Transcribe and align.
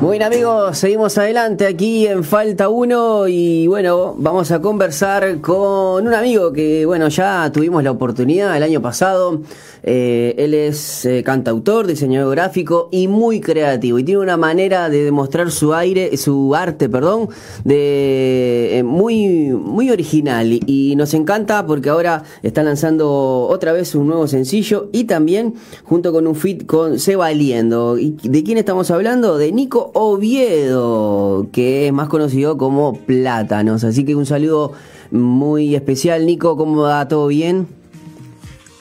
Bueno 0.00 0.24
amigos, 0.24 0.78
seguimos 0.78 1.18
adelante 1.18 1.66
aquí 1.66 2.06
en 2.06 2.24
Falta 2.24 2.70
1 2.70 3.28
y 3.28 3.66
bueno, 3.66 4.14
vamos 4.16 4.50
a 4.50 4.58
conversar 4.62 5.42
con 5.42 6.06
un 6.06 6.14
amigo 6.14 6.54
que 6.54 6.86
bueno, 6.86 7.08
ya 7.08 7.52
tuvimos 7.52 7.84
la 7.84 7.90
oportunidad 7.90 8.56
el 8.56 8.62
año 8.62 8.80
pasado. 8.80 9.42
Eh, 9.82 10.34
él 10.38 10.54
es 10.54 11.06
eh, 11.06 11.22
cantautor, 11.22 11.86
diseñador 11.86 12.34
gráfico 12.34 12.88
y 12.92 13.08
muy 13.08 13.40
creativo 13.40 13.98
y 13.98 14.04
tiene 14.04 14.20
una 14.20 14.36
manera 14.36 14.88
de 14.90 15.04
demostrar 15.04 15.50
su 15.50 15.74
aire, 15.74 16.16
su 16.16 16.54
arte, 16.54 16.88
perdón, 16.88 17.28
de 17.64 18.78
eh, 18.78 18.82
muy 18.82 19.50
muy 19.52 19.90
original 19.90 20.52
y, 20.52 20.90
nos 20.96 21.14
encanta 21.14 21.64
porque 21.66 21.88
ahora 21.88 22.24
está 22.42 22.62
lanzando 22.62 23.46
otra 23.48 23.72
vez 23.72 23.94
un 23.94 24.08
nuevo 24.08 24.26
sencillo 24.26 24.90
y 24.92 25.04
también 25.04 25.54
junto 25.84 26.12
con 26.12 26.26
un 26.26 26.34
fit 26.34 26.66
con 26.66 26.98
Se 26.98 27.16
Valiendo. 27.16 27.98
¿Y 27.98 28.16
¿De 28.22 28.42
quién 28.42 28.58
estamos 28.58 28.90
hablando? 28.90 29.38
De 29.38 29.52
Nico 29.52 29.89
Oviedo, 29.94 31.48
que 31.52 31.86
es 31.86 31.92
más 31.92 32.08
conocido 32.08 32.56
como 32.58 32.94
Plátanos. 32.94 33.84
Así 33.84 34.04
que 34.04 34.14
un 34.14 34.26
saludo 34.26 34.72
muy 35.10 35.74
especial, 35.74 36.26
Nico. 36.26 36.56
¿Cómo 36.56 36.82
va? 36.82 37.06
¿Todo 37.08 37.26
bien? 37.28 37.66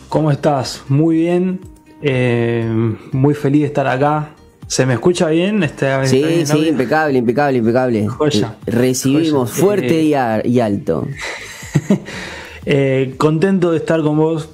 ¿Cómo 0.09 0.31
estás? 0.31 0.83
Muy 0.88 1.16
bien. 1.17 1.59
Eh, 2.02 2.67
muy 3.11 3.33
feliz 3.33 3.61
de 3.61 3.67
estar 3.67 3.88
acá. 3.88 4.31
¿Se 4.67 4.85
me 4.85 4.93
escucha 4.93 5.27
bien? 5.30 5.63
Este, 5.63 6.05
sí, 6.07 6.45
sí, 6.45 6.67
impecable, 6.67 7.17
impecable, 7.17 7.57
impecable. 7.57 8.07
Joya. 8.07 8.55
Recibimos 8.67 9.49
Joya. 9.52 9.61
fuerte 9.61 9.99
Eh, 9.99 10.03
y, 10.03 10.13
a- 10.13 10.45
y 10.45 10.59
alto. 10.59 11.07
Eh, 12.66 13.16
contento 13.17 13.71
de 13.71 13.77
estar 13.77 14.02
con 14.03 14.17
vos. 14.17 14.49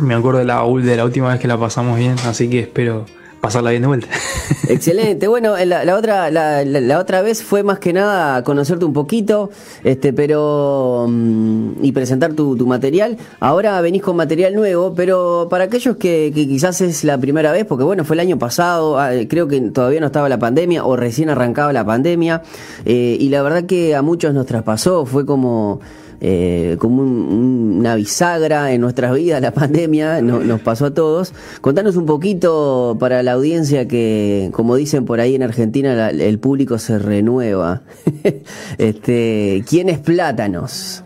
Me 0.00 0.14
acuerdo 0.14 0.40
de 0.40 0.44
la, 0.44 0.62
de 0.64 0.96
la 0.96 1.04
última 1.04 1.28
vez 1.30 1.38
que 1.38 1.46
la 1.46 1.56
pasamos 1.58 1.98
bien, 1.98 2.16
así 2.26 2.48
que 2.48 2.60
espero 2.60 3.04
pasarla 3.40 3.70
bien 3.70 3.82
de 3.82 3.88
vuelta. 3.88 4.08
Excelente. 4.68 5.28
Bueno, 5.28 5.56
la, 5.64 5.84
la 5.84 5.96
otra 5.96 6.30
la, 6.30 6.98
otra 6.98 7.22
vez 7.22 7.42
fue 7.42 7.62
más 7.62 7.78
que 7.78 7.92
nada 7.92 8.42
conocerte 8.44 8.84
un 8.84 8.92
poquito, 8.92 9.50
este, 9.84 10.12
pero 10.12 11.06
mm, 11.08 11.84
y 11.84 11.92
presentar 11.92 12.34
tu, 12.34 12.56
tu 12.56 12.66
material. 12.66 13.16
Ahora 13.40 13.80
venís 13.80 14.02
con 14.02 14.16
material 14.16 14.54
nuevo, 14.54 14.94
pero 14.94 15.48
para 15.50 15.64
aquellos 15.64 15.96
que, 15.96 16.32
que 16.34 16.46
quizás 16.46 16.80
es 16.80 17.04
la 17.04 17.18
primera 17.18 17.52
vez, 17.52 17.64
porque 17.64 17.84
bueno, 17.84 18.04
fue 18.04 18.16
el 18.16 18.20
año 18.20 18.38
pasado, 18.38 18.98
ah, 18.98 19.10
creo 19.28 19.48
que 19.48 19.60
todavía 19.60 20.00
no 20.00 20.06
estaba 20.06 20.28
la 20.28 20.38
pandemia 20.38 20.84
o 20.84 20.96
recién 20.96 21.30
arrancaba 21.30 21.72
la 21.72 21.84
pandemia, 21.84 22.42
eh, 22.84 23.16
y 23.18 23.28
la 23.28 23.42
verdad 23.42 23.64
que 23.64 23.94
a 23.94 24.02
muchos 24.02 24.34
nos 24.34 24.46
traspasó, 24.46 25.06
fue 25.06 25.24
como 25.24 25.80
eh, 26.20 26.76
como 26.78 27.02
un- 27.02 27.08
un- 27.30 27.76
una 27.78 27.94
bisagra 27.94 28.72
en 28.72 28.80
nuestras 28.80 29.14
vidas, 29.14 29.40
la 29.40 29.52
pandemia 29.52 30.20
no- 30.20 30.40
nos 30.40 30.60
pasó 30.60 30.86
a 30.86 30.94
todos. 30.94 31.32
Contanos 31.60 31.96
un 31.96 32.06
poquito 32.06 32.96
para 32.98 33.22
la 33.22 33.32
audiencia 33.32 33.86
que, 33.86 34.50
como 34.52 34.74
dicen 34.76 35.04
por 35.04 35.20
ahí 35.20 35.34
en 35.34 35.42
Argentina, 35.42 36.10
el 36.10 36.38
público 36.38 36.78
se 36.78 36.98
renueva. 36.98 37.82
este, 38.78 39.64
¿Quién 39.68 39.88
es 39.88 39.98
Plátanos? 39.98 41.04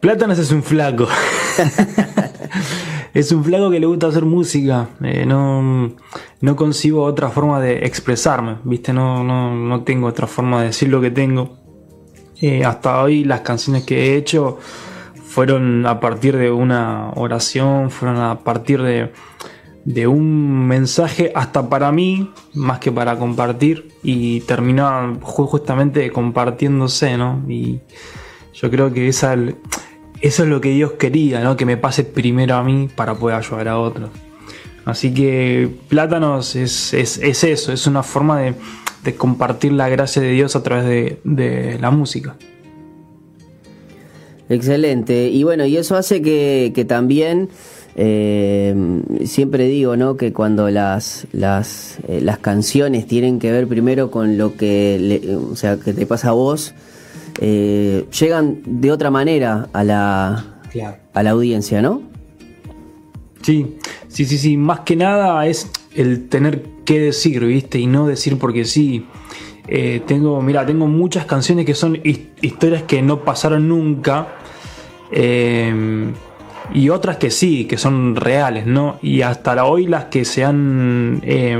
Plátanos 0.00 0.38
es 0.38 0.50
un 0.50 0.62
flaco. 0.64 1.06
es 3.14 3.30
un 3.32 3.44
flaco 3.44 3.70
que 3.70 3.78
le 3.80 3.86
gusta 3.86 4.08
hacer 4.08 4.24
música. 4.24 4.88
Eh, 5.02 5.24
no, 5.26 5.92
no 6.40 6.56
concibo 6.56 7.04
otra 7.04 7.28
forma 7.28 7.60
de 7.60 7.84
expresarme, 7.86 8.56
¿viste? 8.64 8.92
No, 8.92 9.22
no, 9.22 9.54
no 9.54 9.82
tengo 9.84 10.08
otra 10.08 10.26
forma 10.26 10.60
de 10.60 10.66
decir 10.68 10.88
lo 10.88 11.00
que 11.00 11.10
tengo. 11.10 11.61
Eh, 12.42 12.64
hasta 12.64 13.00
hoy 13.00 13.22
las 13.24 13.42
canciones 13.42 13.84
que 13.84 14.10
he 14.14 14.16
hecho 14.16 14.58
fueron 15.24 15.86
a 15.86 16.00
partir 16.00 16.36
de 16.36 16.50
una 16.50 17.10
oración, 17.14 17.90
fueron 17.90 18.18
a 18.18 18.40
partir 18.40 18.82
de, 18.82 19.12
un 20.08 20.66
mensaje 20.66 21.30
hasta 21.36 21.68
para 21.68 21.92
mí, 21.92 22.30
más 22.52 22.80
que 22.80 22.90
para 22.90 23.16
compartir, 23.16 23.92
y 24.02 24.40
terminaban 24.40 25.20
ju- 25.20 25.46
justamente 25.46 26.10
compartiéndose, 26.10 27.16
¿no? 27.16 27.44
Y 27.48 27.78
yo 28.52 28.70
creo 28.70 28.92
que 28.92 29.06
eso 29.08 29.32
es 30.20 30.38
lo 30.40 30.60
que 30.60 30.70
Dios 30.70 30.92
quería, 30.98 31.40
¿no? 31.44 31.56
Que 31.56 31.64
me 31.64 31.76
pase 31.76 32.02
primero 32.02 32.56
a 32.56 32.64
mí 32.64 32.88
para 32.94 33.14
poder 33.14 33.36
ayudar 33.36 33.68
a 33.68 33.78
otros. 33.78 34.10
Así 34.84 35.14
que 35.14 35.70
Plátanos 35.88 36.56
es, 36.56 36.92
es 36.92 37.44
eso, 37.44 37.72
es 37.72 37.86
una 37.86 38.02
forma 38.02 38.40
de, 38.40 38.54
de 39.04 39.14
compartir 39.14 39.72
la 39.72 39.88
gracia 39.88 40.22
de 40.22 40.30
Dios 40.32 40.54
a 40.56 40.62
través 40.62 40.84
de, 40.86 41.20
de 41.24 41.78
la 41.80 41.90
música. 41.90 42.36
Excelente. 44.48 45.28
Y 45.28 45.42
bueno, 45.44 45.64
y 45.64 45.76
eso 45.76 45.96
hace 45.96 46.20
que, 46.20 46.72
que 46.74 46.84
también, 46.84 47.48
eh, 47.96 48.74
siempre 49.24 49.66
digo, 49.66 49.96
¿no? 49.96 50.16
Que 50.16 50.32
cuando 50.32 50.68
las, 50.70 51.26
las, 51.32 51.98
eh, 52.08 52.20
las 52.20 52.38
canciones 52.38 53.06
tienen 53.06 53.38
que 53.38 53.50
ver 53.50 53.66
primero 53.66 54.10
con 54.10 54.36
lo 54.36 54.56
que, 54.56 54.98
le- 55.00 55.36
o 55.36 55.56
sea, 55.56 55.78
que 55.78 55.92
te 55.94 56.04
pasa 56.06 56.30
a 56.30 56.32
vos, 56.32 56.74
eh, 57.40 58.04
llegan 58.20 58.58
de 58.66 58.92
otra 58.92 59.10
manera 59.10 59.68
a 59.72 59.84
la, 59.84 60.60
Claro. 60.70 60.96
a 61.14 61.22
la 61.22 61.30
audiencia, 61.30 61.80
¿no? 61.80 62.02
Sí, 63.42 63.76
sí, 64.08 64.24
sí, 64.26 64.38
sí. 64.38 64.56
Más 64.56 64.80
que 64.80 64.96
nada 64.96 65.46
es 65.46 65.68
el 65.96 66.28
tener 66.28 66.62
que 66.84 67.00
decir, 67.00 67.44
¿viste? 67.44 67.78
Y 67.78 67.86
no 67.86 68.06
decir 68.06 68.38
porque 68.38 68.64
sí. 68.64 69.06
Eh, 69.68 70.02
tengo, 70.06 70.40
mira, 70.42 70.66
tengo 70.66 70.86
muchas 70.88 71.24
canciones 71.26 71.64
que 71.66 71.74
son 71.74 71.96
his- 72.04 72.28
historias 72.40 72.82
que 72.82 73.00
no 73.02 73.20
pasaron 73.24 73.68
nunca. 73.68 74.28
eh, 75.10 76.12
y 76.74 76.88
otras 76.88 77.16
que 77.18 77.30
sí, 77.30 77.66
que 77.66 77.76
son 77.76 78.16
reales, 78.16 78.66
¿no? 78.66 78.98
Y 79.02 79.22
hasta 79.22 79.64
hoy 79.64 79.86
las 79.86 80.06
que 80.06 80.24
se 80.24 80.44
han 80.44 81.20
eh, 81.24 81.58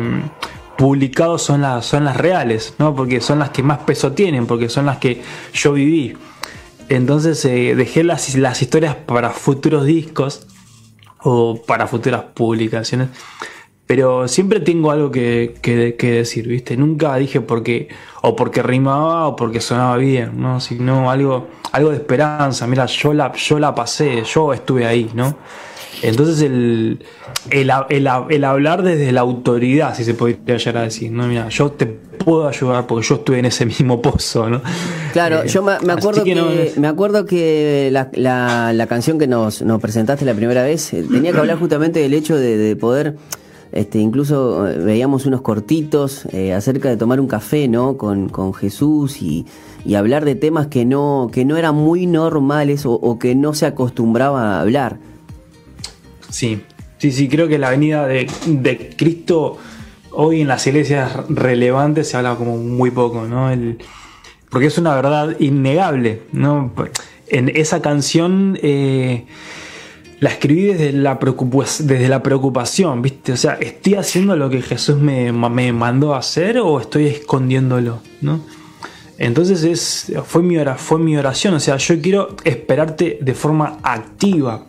publicado 0.78 1.38
son 1.38 1.60
las, 1.60 1.84
son 1.84 2.04
las 2.04 2.16
reales, 2.16 2.74
¿no? 2.78 2.94
Porque 2.94 3.20
son 3.20 3.38
las 3.40 3.50
que 3.50 3.62
más 3.62 3.78
peso 3.80 4.12
tienen, 4.12 4.46
porque 4.46 4.68
son 4.68 4.86
las 4.86 4.98
que 4.98 5.20
yo 5.52 5.72
viví. 5.74 6.14
Entonces 6.88 7.44
eh, 7.44 7.74
dejé 7.74 8.04
las, 8.04 8.34
las 8.36 8.62
historias 8.62 8.94
para 8.94 9.30
futuros 9.30 9.84
discos 9.84 10.46
o 11.22 11.60
para 11.66 11.86
futuras 11.86 12.22
publicaciones. 12.34 13.08
Pero 13.86 14.26
siempre 14.28 14.60
tengo 14.60 14.90
algo 14.90 15.10
que, 15.10 15.54
que- 15.60 15.96
que 15.96 16.12
decir, 16.12 16.46
¿viste? 16.48 16.76
Nunca 16.76 17.14
dije 17.16 17.40
porque, 17.40 17.88
o 18.22 18.34
porque 18.36 18.62
rimaba 18.62 19.26
o 19.28 19.36
porque 19.36 19.60
sonaba 19.60 19.96
bien, 19.98 20.40
¿no? 20.40 20.60
Sino 20.60 21.10
algo, 21.10 21.48
algo 21.72 21.90
de 21.90 21.96
esperanza. 21.96 22.66
Mira, 22.66 22.86
yo 22.86 23.12
la, 23.12 23.32
yo 23.32 23.58
la 23.58 23.74
pasé, 23.74 24.22
yo 24.24 24.52
estuve 24.54 24.86
ahí, 24.86 25.10
¿no? 25.14 25.36
Entonces 26.00 26.40
el, 26.42 27.04
el, 27.50 27.70
el- 27.90 28.08
el 28.30 28.44
hablar 28.44 28.82
desde 28.82 29.12
la 29.12 29.20
autoridad, 29.20 29.94
si 29.94 30.04
se 30.04 30.14
podría 30.14 30.56
llegar 30.56 30.76
a 30.78 30.82
decir, 30.84 31.12
¿no? 31.12 31.26
Mira, 31.26 31.48
yo 31.50 31.70
te 31.72 31.86
puedo 31.86 32.48
ayudar 32.48 32.86
porque 32.86 33.06
yo 33.06 33.16
estuve 33.16 33.40
en 33.40 33.44
ese 33.46 33.66
mismo 33.66 34.00
pozo, 34.00 34.48
¿no? 34.48 34.62
Claro, 35.12 35.42
Eh, 35.42 35.48
yo 35.48 35.62
me, 35.62 35.72
acuerdo 35.92 36.24
que, 36.24 36.34
no 36.34 36.46
me 36.80 36.88
acuerdo 36.88 37.26
que 37.26 37.90
la, 37.92 38.08
la- 38.14 38.72
la 38.72 38.86
canción 38.86 39.18
que 39.18 39.26
nos, 39.26 39.60
nos 39.60 39.80
presentaste 39.82 40.24
la 40.24 40.34
primera 40.34 40.62
vez 40.62 40.92
eh, 40.94 41.04
tenía 41.10 41.32
que 41.32 41.38
hablar 41.38 41.58
justamente 41.58 42.00
del 42.00 42.14
hecho 42.14 42.36
de, 42.36 42.56
de 42.56 42.74
poder, 42.76 43.16
este, 43.72 43.98
incluso 43.98 44.68
eh, 44.68 44.78
veíamos 44.78 45.24
unos 45.24 45.40
cortitos 45.40 46.26
eh, 46.26 46.52
acerca 46.52 46.90
de 46.90 46.98
tomar 46.98 47.20
un 47.20 47.26
café, 47.26 47.68
¿no? 47.68 47.96
Con, 47.96 48.52
Jesús 48.54 49.22
y, 49.22 49.46
hablar 49.96 50.24
de 50.24 50.34
temas 50.34 50.68
que 50.68 50.84
no, 50.84 51.30
que 51.32 51.44
no 51.44 51.56
eran 51.56 51.74
muy 51.74 52.06
normales 52.06 52.82
o, 52.84 53.18
que 53.18 53.34
no 53.34 53.54
se 53.54 53.66
acostumbraba 53.66 54.56
a 54.56 54.60
hablar. 54.60 54.98
Sí, 56.28 56.62
sí, 56.98 57.10
sí, 57.12 57.28
creo 57.28 57.48
que 57.48 57.58
la 57.58 57.70
venida 57.70 58.06
de, 58.06 58.26
Cristo 58.96 59.58
hoy 60.10 60.42
en 60.42 60.48
las 60.48 60.66
iglesias 60.66 61.12
relevantes 61.28 62.10
se 62.10 62.16
habla 62.16 62.36
como 62.36 62.58
muy 62.58 62.90
poco, 62.90 63.26
¿no? 63.26 63.50
Porque 64.50 64.66
es 64.66 64.76
una 64.76 64.94
verdad 64.94 65.34
innegable, 65.40 66.22
¿no? 66.32 66.72
En 67.26 67.48
esa 67.48 67.80
canción 67.80 68.58
eh, 68.62 69.24
la 70.22 70.30
escribí 70.30 70.66
desde 70.66 70.92
la, 70.92 71.18
desde 71.18 72.08
la 72.08 72.22
preocupación, 72.22 73.02
¿viste? 73.02 73.32
O 73.32 73.36
sea, 73.36 73.54
¿estoy 73.54 73.96
haciendo 73.96 74.36
lo 74.36 74.48
que 74.50 74.62
Jesús 74.62 74.96
me, 74.98 75.32
me 75.32 75.72
mandó 75.72 76.14
a 76.14 76.18
hacer 76.18 76.58
o 76.58 76.78
estoy 76.78 77.06
escondiéndolo, 77.08 77.98
¿no? 78.20 78.38
Entonces 79.18 79.64
es, 79.64 80.12
fue, 80.24 80.44
mi 80.44 80.58
ora- 80.58 80.76
fue 80.76 81.00
mi 81.00 81.16
oración, 81.16 81.54
o 81.54 81.58
sea, 81.60 81.76
yo 81.76 82.00
quiero 82.00 82.36
esperarte 82.44 83.18
de 83.20 83.34
forma 83.34 83.78
activa, 83.82 84.64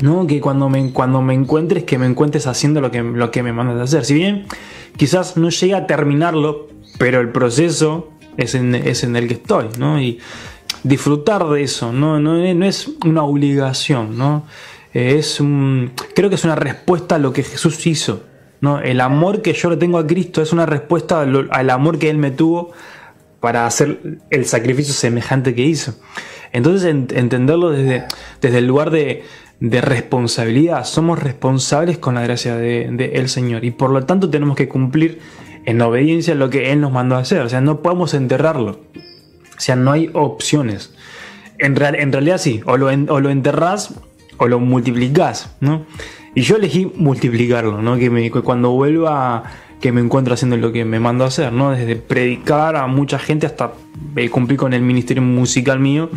¿no? 0.00 0.26
Que 0.26 0.40
cuando 0.40 0.70
me, 0.70 0.90
cuando 0.90 1.20
me 1.20 1.34
encuentres, 1.34 1.84
que 1.84 1.98
me 1.98 2.06
encuentres 2.06 2.46
haciendo 2.46 2.80
lo 2.80 2.90
que, 2.90 3.02
lo 3.02 3.30
que 3.30 3.42
me 3.42 3.52
mandas 3.52 3.78
a 3.78 3.82
hacer. 3.84 4.06
Si 4.06 4.14
bien 4.14 4.46
quizás 4.96 5.36
no 5.36 5.50
llegue 5.50 5.74
a 5.74 5.86
terminarlo, 5.86 6.68
pero 6.96 7.20
el 7.20 7.28
proceso 7.28 8.08
es 8.38 8.54
en, 8.54 8.74
es 8.74 9.04
en 9.04 9.16
el 9.16 9.28
que 9.28 9.34
estoy, 9.34 9.66
¿no? 9.78 10.00
Y 10.00 10.18
disfrutar 10.82 11.46
de 11.50 11.62
eso, 11.62 11.92
¿no? 11.92 12.18
No, 12.18 12.38
no 12.54 12.64
es 12.64 12.90
una 13.04 13.22
obligación, 13.22 14.16
¿no? 14.16 14.44
Es 14.94 15.40
un, 15.40 15.92
creo 16.14 16.28
que 16.28 16.36
es 16.36 16.44
una 16.44 16.54
respuesta 16.56 17.16
a 17.16 17.18
lo 17.18 17.32
que 17.32 17.42
Jesús 17.42 17.86
hizo, 17.86 18.24
¿no? 18.60 18.80
El 18.80 19.00
amor 19.00 19.42
que 19.42 19.52
yo 19.52 19.70
le 19.70 19.76
tengo 19.76 19.98
a 19.98 20.06
Cristo 20.06 20.40
es 20.42 20.52
una 20.52 20.66
respuesta 20.66 21.20
al, 21.20 21.70
amor 21.70 21.98
que 21.98 22.10
Él 22.10 22.18
me 22.18 22.30
tuvo 22.30 22.72
para 23.40 23.66
hacer 23.66 24.18
el 24.30 24.46
sacrificio 24.46 24.94
semejante 24.94 25.54
que 25.54 25.62
hizo. 25.62 25.94
Entonces 26.52 26.88
en- 26.88 27.08
entenderlo 27.14 27.70
desde, 27.70 28.04
desde 28.40 28.58
el 28.58 28.66
lugar 28.66 28.90
de, 28.90 29.22
de 29.60 29.80
responsabilidad. 29.80 30.84
Somos 30.84 31.18
responsables 31.18 31.98
con 31.98 32.14
la 32.14 32.22
gracia 32.22 32.56
de, 32.56 33.12
el 33.14 33.28
Señor 33.28 33.64
y 33.64 33.70
por 33.70 33.90
lo 33.90 34.04
tanto 34.06 34.30
tenemos 34.30 34.56
que 34.56 34.68
cumplir 34.68 35.20
en 35.66 35.80
obediencia 35.82 36.34
lo 36.34 36.48
que 36.50 36.72
Él 36.72 36.80
nos 36.80 36.92
mandó 36.92 37.16
a 37.16 37.20
hacer. 37.20 37.42
O 37.42 37.48
sea, 37.48 37.60
no 37.60 37.82
podemos 37.82 38.14
enterrarlo. 38.14 38.80
O 39.56 39.60
sea, 39.60 39.76
no 39.76 39.92
hay 39.92 40.10
opciones. 40.14 40.94
En, 41.58 41.76
en 41.82 42.12
realidad 42.12 42.38
sí, 42.38 42.62
o 42.64 42.76
lo, 42.76 42.86
o 42.86 43.20
lo 43.20 43.30
enterrás 43.30 43.94
o 44.38 44.48
lo 44.48 44.58
multiplicás, 44.60 45.54
¿no? 45.60 45.84
Y 46.34 46.42
yo 46.42 46.56
elegí 46.56 46.90
multiplicarlo, 46.96 47.82
¿no? 47.82 47.98
Que, 47.98 48.30
cuando 48.42 48.70
vuelva, 48.70 49.44
que 49.80 49.92
me 49.92 50.00
encuentro 50.00 50.34
haciendo 50.34 50.56
lo 50.56 50.72
que 50.72 50.84
me 50.84 51.00
mando 51.00 51.24
a 51.24 51.28
hacer, 51.28 51.52
¿no? 51.52 51.72
Desde 51.72 51.96
predicar 51.96 52.76
a 52.76 52.86
mucha 52.86 53.18
gente 53.18 53.46
hasta 53.46 53.72
eh, 54.16 54.30
cumplir 54.30 54.58
con 54.58 54.72
el 54.72 54.82
ministerio 54.82 55.22
musical 55.22 55.80
mío. 55.80 56.10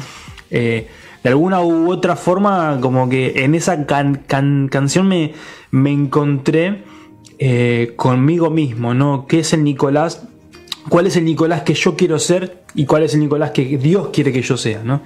Eh, 0.49 0.87
de 1.23 1.29
alguna 1.29 1.61
u 1.61 1.91
otra 1.91 2.15
forma, 2.15 2.79
como 2.81 3.07
que 3.09 3.43
en 3.43 3.55
esa 3.55 3.85
canción 3.85 5.07
me, 5.07 5.33
me 5.69 5.91
encontré 5.91 6.83
eh, 7.37 7.93
conmigo 7.95 8.49
mismo, 8.49 8.93
¿no? 8.93 9.25
¿Qué 9.27 9.39
es 9.39 9.53
el 9.53 9.63
Nicolás? 9.63 10.27
¿Cuál 10.89 11.07
es 11.07 11.15
el 11.15 11.25
Nicolás 11.25 11.61
que 11.61 11.73
yo 11.73 11.95
quiero 11.95 12.17
ser? 12.17 12.63
Y 12.73 12.85
cuál 12.85 13.03
es 13.03 13.13
el 13.13 13.19
Nicolás 13.19 13.51
que 13.51 13.77
Dios 13.77 14.09
quiere 14.11 14.31
que 14.31 14.41
yo 14.41 14.57
sea, 14.57 14.81
¿no? 14.83 15.01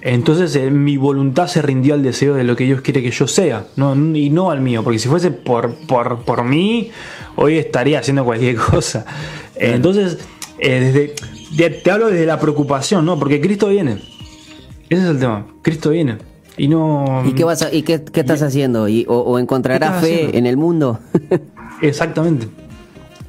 Entonces 0.00 0.54
eh, 0.56 0.70
mi 0.70 0.96
voluntad 0.96 1.46
se 1.46 1.62
rindió 1.62 1.94
al 1.94 2.02
deseo 2.02 2.34
de 2.34 2.44
lo 2.44 2.56
que 2.56 2.64
Dios 2.64 2.82
quiere 2.82 3.02
que 3.02 3.10
yo 3.10 3.26
sea, 3.26 3.66
¿no? 3.76 3.94
y 3.94 4.28
no 4.30 4.50
al 4.50 4.60
mío, 4.60 4.84
porque 4.84 4.98
si 4.98 5.08
fuese 5.08 5.30
por, 5.30 5.74
por, 5.86 6.24
por 6.24 6.44
mí, 6.44 6.90
hoy 7.36 7.56
estaría 7.56 8.00
haciendo 8.00 8.24
cualquier 8.24 8.56
cosa. 8.70 9.06
entonces, 9.56 10.18
eh, 10.58 11.14
desde, 11.50 11.70
te, 11.70 11.90
hablo 11.90 12.08
desde 12.08 12.26
la 12.26 12.38
preocupación, 12.38 13.04
¿no? 13.04 13.18
Porque 13.18 13.40
Cristo 13.40 13.68
viene. 13.68 14.02
Ese 14.90 15.02
es 15.02 15.08
el 15.08 15.18
tema, 15.18 15.46
Cristo 15.62 15.90
viene. 15.90 16.18
Y 16.56 16.68
no. 16.68 17.24
¿Y 17.26 17.32
qué, 17.32 17.44
vas 17.44 17.66
y 17.72 17.82
qué, 17.82 17.94
estás 17.94 18.42
haciendo? 18.42 18.88
¿Y, 18.88 19.06
o, 19.08 19.38
encontrarás 19.38 20.00
fe 20.00 20.36
en 20.36 20.46
el 20.46 20.56
mundo? 20.56 21.00
Exactamente. 21.82 22.46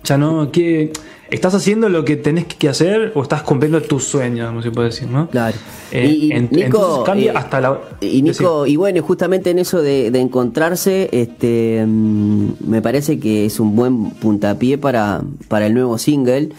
Ya 0.05 0.17
no, 0.17 0.51
que 0.51 0.91
¿Estás 1.31 1.55
haciendo 1.55 1.89
lo 1.89 2.05
que 2.05 2.17
tenés 2.17 2.45
que 2.45 2.69
hacer 2.69 3.11
o 3.15 3.23
estás 3.23 3.41
cumpliendo 3.41 3.81
tus 3.81 4.03
sueños, 4.03 4.47
como 4.47 4.61
se 4.61 4.69
puede 4.69 4.89
decir, 4.89 5.07
no? 5.07 5.27
Claro. 5.27 5.57
Eh, 5.91 6.05
y, 6.07 6.29
Nico, 6.55 7.03
cambia 7.03 7.31
eh, 7.31 7.35
hasta 7.35 7.59
la. 7.59 7.79
Y 7.99 8.21
Nico, 8.21 8.67
y 8.67 8.75
bueno, 8.75 9.01
justamente 9.01 9.49
en 9.49 9.57
eso 9.57 9.81
de, 9.81 10.07
encontrarse, 10.19 11.09
este, 11.11 11.83
mm, 11.85 12.49
me 12.67 12.81
parece 12.83 13.19
que 13.19 13.47
es 13.47 13.59
un 13.59 13.75
buen 13.75 14.11
puntapié 14.11 14.77
para, 14.77 15.21
para 15.47 15.65
el 15.65 15.73
nuevo 15.73 15.97
single, 15.97 16.49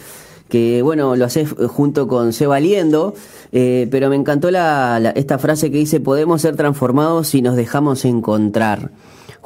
que 0.49 0.81
bueno, 0.81 1.15
lo 1.15 1.23
haces 1.23 1.49
junto 1.67 2.09
con 2.09 2.33
Se 2.33 2.45
Valiendo, 2.45 3.15
eh, 3.53 3.87
pero 3.89 4.09
me 4.09 4.17
encantó 4.17 4.51
la, 4.51 5.13
esta 5.15 5.37
frase 5.37 5.71
que 5.71 5.77
dice: 5.77 6.01
Podemos 6.01 6.41
ser 6.41 6.57
transformados 6.57 7.29
si 7.29 7.41
nos 7.41 7.55
dejamos 7.55 8.03
encontrar 8.03 8.91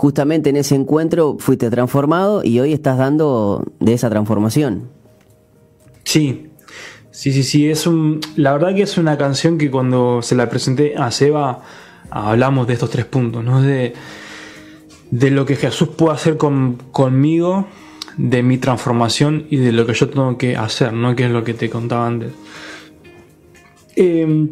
justamente 0.02 0.50
en 0.50 0.58
ese 0.58 0.74
encuentro 0.74 1.36
fuiste 1.38 1.70
transformado 1.70 2.42
y 2.44 2.60
hoy 2.60 2.74
estás 2.74 2.98
dando 2.98 3.64
de 3.80 3.94
esa 3.94 4.10
transformación. 4.10 4.90
Sí, 6.06 6.48
sí, 7.12 7.32
sí, 7.32 7.44
sí. 7.44 7.70
Es 7.70 7.86
un, 7.86 8.20
la 8.36 8.52
verdad 8.54 8.74
que 8.74 8.82
es 8.82 8.98
una 8.98 9.16
canción 9.20 9.60
que 9.60 9.70
cuando 9.70 10.24
se 10.24 10.34
la 10.34 10.50
presenté 10.50 10.96
a 10.98 11.12
Seba 11.12 11.62
hablamos 12.10 12.66
de 12.66 12.74
estos 12.74 12.90
tres 12.90 13.06
puntos, 13.06 13.44
¿no? 13.44 13.62
De, 13.62 13.94
de 15.12 15.30
lo 15.30 15.46
que 15.46 15.56
Jesús 15.56 15.90
puede 15.90 16.14
hacer 16.16 16.36
conmigo, 16.36 17.68
de 18.18 18.42
mi 18.42 18.58
transformación 18.58 19.46
y 19.52 19.58
de 19.58 19.72
lo 19.72 19.86
que 19.86 19.94
yo 19.94 20.10
tengo 20.10 20.36
que 20.36 20.58
hacer, 20.58 20.94
¿no? 20.94 21.16
Que 21.16 21.26
es 21.26 21.32
lo 21.32 21.44
que 21.44 21.54
te 21.54 21.70
contaba 21.70 22.08
antes. 22.08 22.32
Em, 23.96 24.50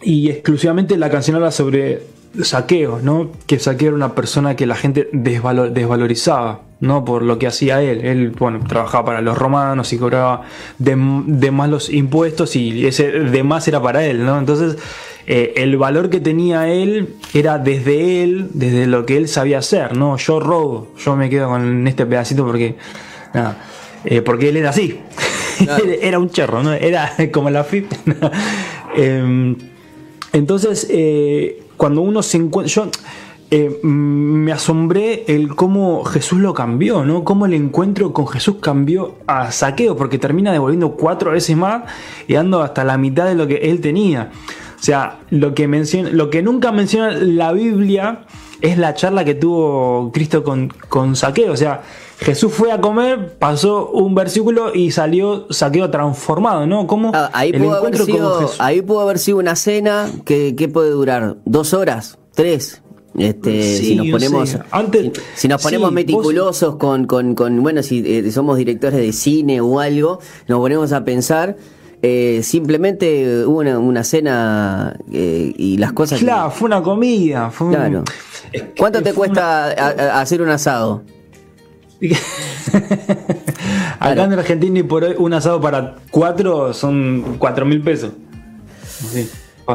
y 0.00 0.30
exclusivamente 0.30 0.96
la 0.96 1.10
canción 1.10 1.36
habla 1.36 1.50
sobre 1.50 2.19
saqueos, 2.42 3.02
¿no? 3.02 3.30
Que 3.46 3.58
Saqueo 3.58 3.88
era 3.88 3.96
una 3.96 4.14
persona 4.14 4.56
que 4.56 4.66
la 4.66 4.76
gente 4.76 5.08
desvalorizaba, 5.12 6.62
¿no? 6.80 7.04
Por 7.04 7.22
lo 7.22 7.38
que 7.38 7.46
hacía 7.46 7.82
él. 7.82 8.04
Él, 8.04 8.30
bueno, 8.30 8.60
trabajaba 8.66 9.04
para 9.06 9.20
los 9.20 9.36
romanos 9.36 9.92
y 9.92 9.98
cobraba 9.98 10.42
de, 10.78 10.96
más 10.96 11.68
los 11.68 11.90
impuestos 11.90 12.56
y 12.56 12.86
ese 12.86 13.10
de 13.10 13.42
más 13.42 13.66
era 13.68 13.82
para 13.82 14.04
él, 14.06 14.24
¿no? 14.24 14.38
Entonces, 14.38 14.76
eh, 15.26 15.54
el 15.56 15.76
valor 15.76 16.08
que 16.08 16.20
tenía 16.20 16.68
él 16.68 17.16
era 17.34 17.58
desde 17.58 18.22
él, 18.22 18.48
desde 18.54 18.86
lo 18.86 19.04
que 19.06 19.16
él 19.16 19.28
sabía 19.28 19.58
hacer, 19.58 19.96
¿no? 19.96 20.16
Yo 20.16 20.40
robo, 20.40 20.92
yo 20.98 21.16
me 21.16 21.28
quedo 21.28 21.48
con 21.48 21.86
este 21.86 22.06
pedacito 22.06 22.46
porque, 22.46 22.76
nada, 23.34 23.58
eh, 24.04 24.22
porque 24.22 24.48
él 24.48 24.56
era 24.56 24.70
así. 24.70 25.00
era 26.00 26.18
un 26.18 26.30
cherro, 26.30 26.62
¿no? 26.62 26.72
Era 26.72 27.12
como 27.32 27.50
la 27.50 27.64
FIP. 27.64 27.90
Em, 28.92 29.54
entonces, 30.32 30.84
eh, 30.90 31.62
cuando 31.80 32.02
uno 32.02 32.22
se 32.22 32.36
encuentra... 32.36 32.70
Yo 32.70 32.90
eh, 33.50 33.80
me 33.82 34.52
asombré 34.52 35.24
el 35.26 35.56
cómo 35.56 36.04
Jesús 36.04 36.38
lo 36.38 36.52
cambió, 36.52 37.06
¿no? 37.06 37.24
Cómo 37.24 37.46
el 37.46 37.54
encuentro 37.54 38.12
con 38.12 38.28
Jesús 38.28 38.56
cambió 38.60 39.16
a 39.26 39.50
saqueo, 39.50 39.96
porque 39.96 40.18
termina 40.18 40.52
devolviendo 40.52 40.92
cuatro 40.92 41.30
veces 41.30 41.56
más 41.56 41.84
y 42.28 42.34
dando 42.34 42.62
hasta 42.62 42.84
la 42.84 42.98
mitad 42.98 43.24
de 43.24 43.34
lo 43.34 43.48
que 43.48 43.56
él 43.56 43.80
tenía. 43.80 44.30
O 44.78 44.82
sea, 44.82 45.20
lo 45.30 45.54
que, 45.54 45.68
menciona, 45.68 46.10
lo 46.10 46.28
que 46.28 46.42
nunca 46.42 46.70
menciona 46.70 47.12
la 47.12 47.52
Biblia 47.52 48.26
es 48.60 48.76
la 48.76 48.92
charla 48.92 49.24
que 49.24 49.34
tuvo 49.34 50.12
Cristo 50.12 50.44
con, 50.44 50.68
con 50.88 51.16
Saqueo. 51.16 51.52
O 51.52 51.56
sea, 51.56 51.82
Jesús 52.20 52.52
fue 52.52 52.70
a 52.70 52.80
comer, 52.80 53.36
pasó 53.38 53.90
un 53.90 54.14
versículo 54.14 54.74
y 54.74 54.90
salió 54.90 55.46
saqueo 55.50 55.90
transformado, 55.90 56.66
¿no? 56.66 56.86
¿Cómo 56.86 57.12
ah, 57.14 57.30
ahí, 57.32 57.52
pudo 57.52 57.76
haber 57.76 57.96
sido, 57.96 58.50
ahí 58.58 58.82
pudo 58.82 59.00
haber 59.00 59.18
sido 59.18 59.38
una 59.38 59.56
cena 59.56 60.10
que, 60.26 60.70
puede 60.72 60.90
durar 60.90 61.38
dos 61.46 61.72
horas, 61.72 62.18
tres. 62.34 62.82
Este, 63.16 63.78
si 63.78 63.96
nos 63.96 64.06
ponemos 64.08 64.56
Antes, 64.70 65.12
si, 65.34 65.48
nos 65.48 65.60
ponemos 65.62 65.90
meticulosos 65.92 66.76
con, 66.76 67.06
con, 67.06 67.34
con, 67.34 67.62
bueno, 67.62 67.82
si 67.82 68.04
eh, 68.06 68.30
somos 68.30 68.56
directores 68.56 69.00
de 69.00 69.12
cine 69.12 69.60
o 69.60 69.80
algo, 69.80 70.20
nos 70.46 70.60
ponemos 70.60 70.92
a 70.92 71.04
pensar 71.04 71.56
eh, 72.02 72.40
simplemente 72.42 73.44
hubo 73.44 73.58
una, 73.58 74.04
cena 74.04 74.96
eh, 75.12 75.52
y 75.56 75.76
las 75.76 75.92
cosas. 75.92 76.20
Claro, 76.20 76.50
fue 76.50 76.66
una 76.66 76.82
comida. 76.82 77.50
Fue 77.50 77.68
claro. 77.68 78.04
¿Cuánto 78.78 79.02
te 79.02 79.12
cuesta 79.12 79.70
hacer 80.18 80.40
un 80.40 80.48
asado? 80.48 81.02
Acá 84.00 84.24
en 84.24 84.32
Argentina 84.32 84.78
y 84.78 84.82
por 84.82 85.04
hoy 85.04 85.14
un 85.18 85.34
asado 85.34 85.60
para 85.60 85.96
cuatro 86.10 86.72
son 86.72 87.36
cuatro 87.38 87.66
mil 87.66 87.82
pesos. 87.82 88.12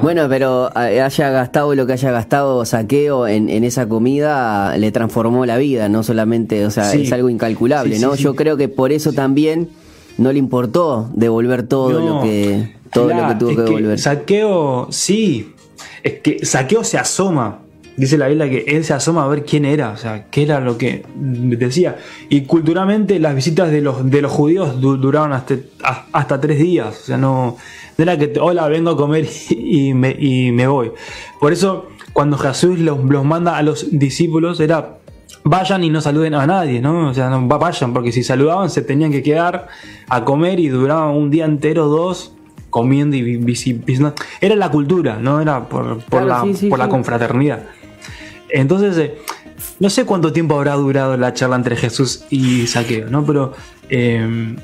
Bueno, 0.01 0.27
pero 0.27 0.69
eh, 0.75 1.01
haya 1.01 1.29
gastado 1.29 1.73
lo 1.75 1.85
que 1.85 1.93
haya 1.93 2.11
gastado 2.11 2.65
saqueo 2.65 3.27
en, 3.27 3.63
esa 3.63 3.87
comida, 3.87 4.75
le 4.77 4.91
transformó 4.91 5.45
la 5.45 5.57
vida, 5.57 5.87
no 5.89 6.03
solamente, 6.03 6.65
o 6.65 6.71
sea, 6.71 6.93
es 6.93 7.11
algo 7.11 7.29
incalculable, 7.29 7.99
¿no? 7.99 8.15
Yo 8.15 8.35
creo 8.35 8.57
que 8.57 8.67
por 8.67 8.91
eso 8.91 9.13
también 9.13 9.69
no 10.17 10.31
le 10.31 10.39
importó 10.39 11.09
devolver 11.13 11.67
todo 11.67 11.99
lo 11.99 12.21
que 12.21 12.75
todo 12.91 13.09
lo 13.09 13.27
que 13.27 13.35
tuvo 13.35 13.49
que 13.49 13.61
devolver. 13.61 13.99
saqueo, 13.99 14.87
sí, 14.89 15.53
es 16.03 16.19
que 16.21 16.45
saqueo 16.45 16.83
se 16.83 16.97
asoma 16.97 17.59
Dice 17.97 18.17
la 18.17 18.27
Biblia 18.27 18.49
que 18.49 18.65
él 18.75 18.83
se 18.83 18.93
asoma 18.93 19.23
a 19.23 19.27
ver 19.27 19.45
quién 19.45 19.63
era, 19.63 19.91
o 19.91 19.97
sea, 19.97 20.25
qué 20.29 20.43
era 20.43 20.59
lo 20.59 20.77
que 20.77 21.05
decía. 21.15 21.97
Y 22.29 22.41
culturalmente 22.41 23.19
las 23.19 23.33
visitas 23.33 23.71
de 23.71 23.81
los, 23.81 24.09
de 24.09 24.21
los 24.21 24.31
judíos 24.31 24.81
duraron 24.81 25.31
hasta, 25.31 25.55
hasta 26.11 26.41
tres 26.41 26.59
días, 26.59 26.99
o 27.03 27.05
sea, 27.05 27.17
no, 27.17 27.55
era 27.97 28.17
que, 28.17 28.33
hola, 28.39 28.67
vengo 28.67 28.91
a 28.91 28.97
comer 28.97 29.27
y, 29.49 29.93
me, 29.93 30.11
y 30.11 30.51
me 30.51 30.67
voy. 30.67 30.91
Por 31.39 31.53
eso, 31.53 31.87
cuando 32.11 32.37
Jesús 32.37 32.79
los, 32.79 33.03
los, 33.03 33.23
manda 33.23 33.57
a 33.57 33.63
los 33.63 33.97
discípulos, 33.97 34.59
era, 34.59 34.97
vayan 35.43 35.83
y 35.83 35.89
no 35.89 36.01
saluden 36.01 36.33
a 36.33 36.45
nadie, 36.45 36.81
¿no? 36.81 37.09
O 37.09 37.13
sea, 37.13 37.29
no 37.29 37.47
vayan, 37.47 37.93
porque 37.93 38.11
si 38.11 38.23
saludaban 38.23 38.69
se 38.69 38.81
tenían 38.81 39.11
que 39.11 39.23
quedar 39.23 39.67
a 40.09 40.25
comer 40.25 40.59
y 40.59 40.67
duraban 40.67 41.15
un 41.15 41.29
día 41.29 41.45
entero, 41.45 41.87
dos, 41.87 42.33
comiendo 42.69 43.15
y 43.15 43.37
visitando. 43.37 44.13
Era 44.41 44.55
la 44.57 44.69
cultura, 44.69 45.17
¿no? 45.17 45.39
Era 45.39 45.69
por, 45.69 45.99
por 45.99 46.23
la, 46.23 46.45
por 46.69 46.77
la 46.77 46.89
confraternidad. 46.89 47.63
Entonces, 48.49 48.97
eh, 48.97 49.17
no 49.79 49.89
sé 49.89 50.05
cuánto 50.05 50.31
tiempo 50.31 50.55
habrá 50.55 50.73
durado 50.75 51.17
la 51.17 51.33
charla 51.33 51.55
entre 51.55 51.75
Jesús 51.75 52.25
y 52.29 52.67
Saqueo, 52.67 53.09
¿no? 53.09 53.25
Pero 53.25 53.53
em, 53.89 54.55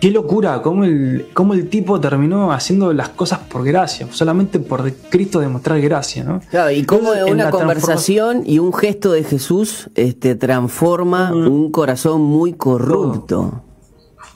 qué 0.00 0.10
locura, 0.10 0.62
cómo 0.62 0.84
el, 0.84 1.26
cómo 1.34 1.54
el 1.54 1.68
tipo 1.68 2.00
terminó 2.00 2.52
haciendo 2.52 2.92
las 2.92 3.10
cosas 3.10 3.40
por 3.40 3.64
gracia, 3.64 4.06
solamente 4.10 4.58
por 4.58 4.90
Cristo 5.10 5.40
demostrar 5.40 5.80
gracia, 5.80 6.24
¿no? 6.24 6.40
Claro, 6.50 6.70
y 6.70 6.84
cómo 6.84 7.10
una 7.30 7.50
conversación 7.50 8.42
y 8.46 8.58
un 8.58 8.72
gesto 8.72 9.12
de 9.12 9.24
Jesús 9.24 9.90
este, 9.94 10.34
transforma 10.34 11.32
un 11.32 11.70
corazón 11.70 12.22
muy 12.22 12.52
corrupto. 12.54 13.62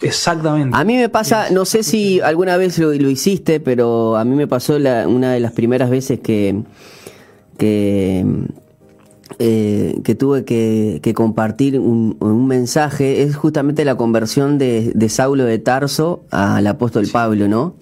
Exactamente. 0.01 0.77
A 0.77 0.83
mí 0.83 0.97
me 0.97 1.09
pasa, 1.09 1.51
no 1.51 1.65
sé 1.65 1.85
si 1.85 2.21
alguna 2.21 2.57
vez 2.57 2.77
lo, 2.79 2.93
hiciste, 2.93 3.61
pero 3.61 4.17
a 4.17 4.25
mí 4.25 4.35
me 4.35 4.49
pasó 4.49 4.77
una 4.77 5.33
de 5.33 5.41
las 5.41 5.53
primeras 5.53 5.91
veces 5.91 6.19
que, 6.19 6.61
que 7.57 8.27
eh, 9.39 10.01
que 10.05 10.15
tuve 10.15 10.45
que, 10.45 11.13
compartir 11.15 11.79
un, 11.79 12.47
mensaje 12.47 13.23
es 13.23 13.37
justamente 13.37 13.85
la 13.85 13.97
conversión 13.97 14.59
de, 14.59 14.93
Saulo 15.09 15.45
de 15.45 15.59
Tarso 15.59 16.23
al 16.31 16.67
apóstol 16.67 17.09
Pablo, 17.13 17.49
¿no? 17.49 17.75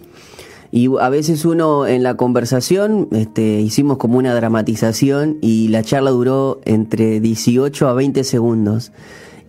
Y 0.73 0.89
a 1.01 1.09
veces 1.09 1.45
uno 1.45 1.87
en 1.87 2.05
la 2.05 2.17
conversación 2.17 3.09
este, 3.11 3.61
hicimos 3.61 3.99
como 3.99 4.19
una 4.19 4.35
dramatización 4.35 5.39
y 5.41 5.69
la 5.69 5.83
charla 5.83 6.11
duró 6.11 6.61
entre 6.65 7.21
18 7.21 7.89
a 7.89 7.95
20 7.95 8.23
segundos. 8.23 8.93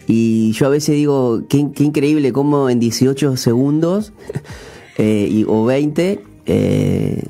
Y 0.08 0.52
yo 0.54 0.66
a 0.66 0.70
veces 0.70 0.96
digo, 0.96 1.44
qué, 1.48 1.58
increíble 1.58 2.34
cómo 2.34 2.70
en 2.70 2.80
18 2.80 3.38
segundos 3.38 4.14
eh, 4.98 5.46
o 5.48 5.66
20 5.66 6.24
eh, 6.48 7.24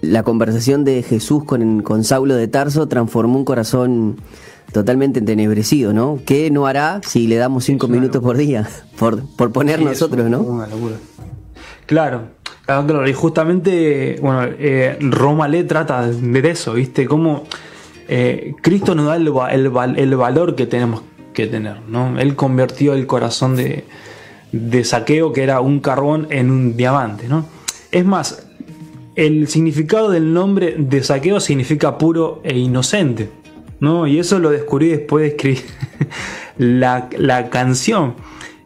la 0.00 0.22
conversación 0.22 0.84
de 0.84 1.02
Jesús 1.02 1.44
con, 1.44 1.82
con 1.82 2.04
Saulo 2.04 2.36
de 2.36 2.48
Tarso 2.48 2.88
transformó 2.88 3.38
un 3.38 3.44
corazón 3.44 4.16
totalmente 4.72 5.18
entenebrecido, 5.18 5.92
¿no? 5.92 6.18
¿Qué 6.24 6.50
no 6.50 6.66
hará 6.66 7.00
si 7.04 7.26
le 7.26 7.36
damos 7.36 7.64
cinco 7.64 7.88
minutos 7.88 8.22
por 8.22 8.36
día? 8.36 8.68
Por, 8.98 9.24
por 9.34 9.50
poner 9.50 9.80
nosotros, 9.80 10.28
¿no? 10.28 10.40
Una 10.42 10.66
locura. 10.66 10.96
Claro, 11.86 12.24
claro, 12.66 12.86
claro. 12.86 13.08
Y 13.08 13.14
justamente, 13.14 14.18
bueno, 14.20 14.42
eh, 14.58 14.98
Roma 15.00 15.48
le 15.48 15.64
trata 15.64 16.06
de 16.06 16.50
eso, 16.50 16.74
¿viste? 16.74 17.06
Cómo 17.06 17.44
eh, 18.08 18.52
Cristo 18.60 18.94
nos 18.94 19.06
da 19.06 19.16
el, 19.16 19.32
el, 19.96 20.16
valor 20.16 20.54
que 20.54 20.66
tenemos 20.66 21.02
que 21.32 21.46
tener, 21.46 21.80
¿no? 21.88 22.18
Él 22.18 22.36
convirtió 22.36 22.92
el 22.92 23.06
corazón 23.06 23.56
de, 23.56 23.86
de 24.52 24.84
saqueo, 24.84 25.32
que 25.32 25.42
era 25.44 25.60
un 25.62 25.80
carbón, 25.80 26.26
en 26.28 26.50
un 26.50 26.76
diamante, 26.76 27.26
¿no? 27.26 27.46
Es 27.90 28.04
más, 28.04 28.49
el 29.16 29.48
significado 29.48 30.10
del 30.10 30.32
nombre 30.32 30.76
de 30.78 31.02
saqueo 31.02 31.40
significa 31.40 31.98
puro 31.98 32.40
e 32.44 32.56
inocente. 32.58 33.40
¿no? 33.80 34.06
Y 34.06 34.18
eso 34.18 34.38
lo 34.38 34.50
descubrí 34.50 34.88
después 34.88 35.22
de 35.22 35.28
escribir 35.28 35.62
la, 36.58 37.48
canción. 37.50 38.14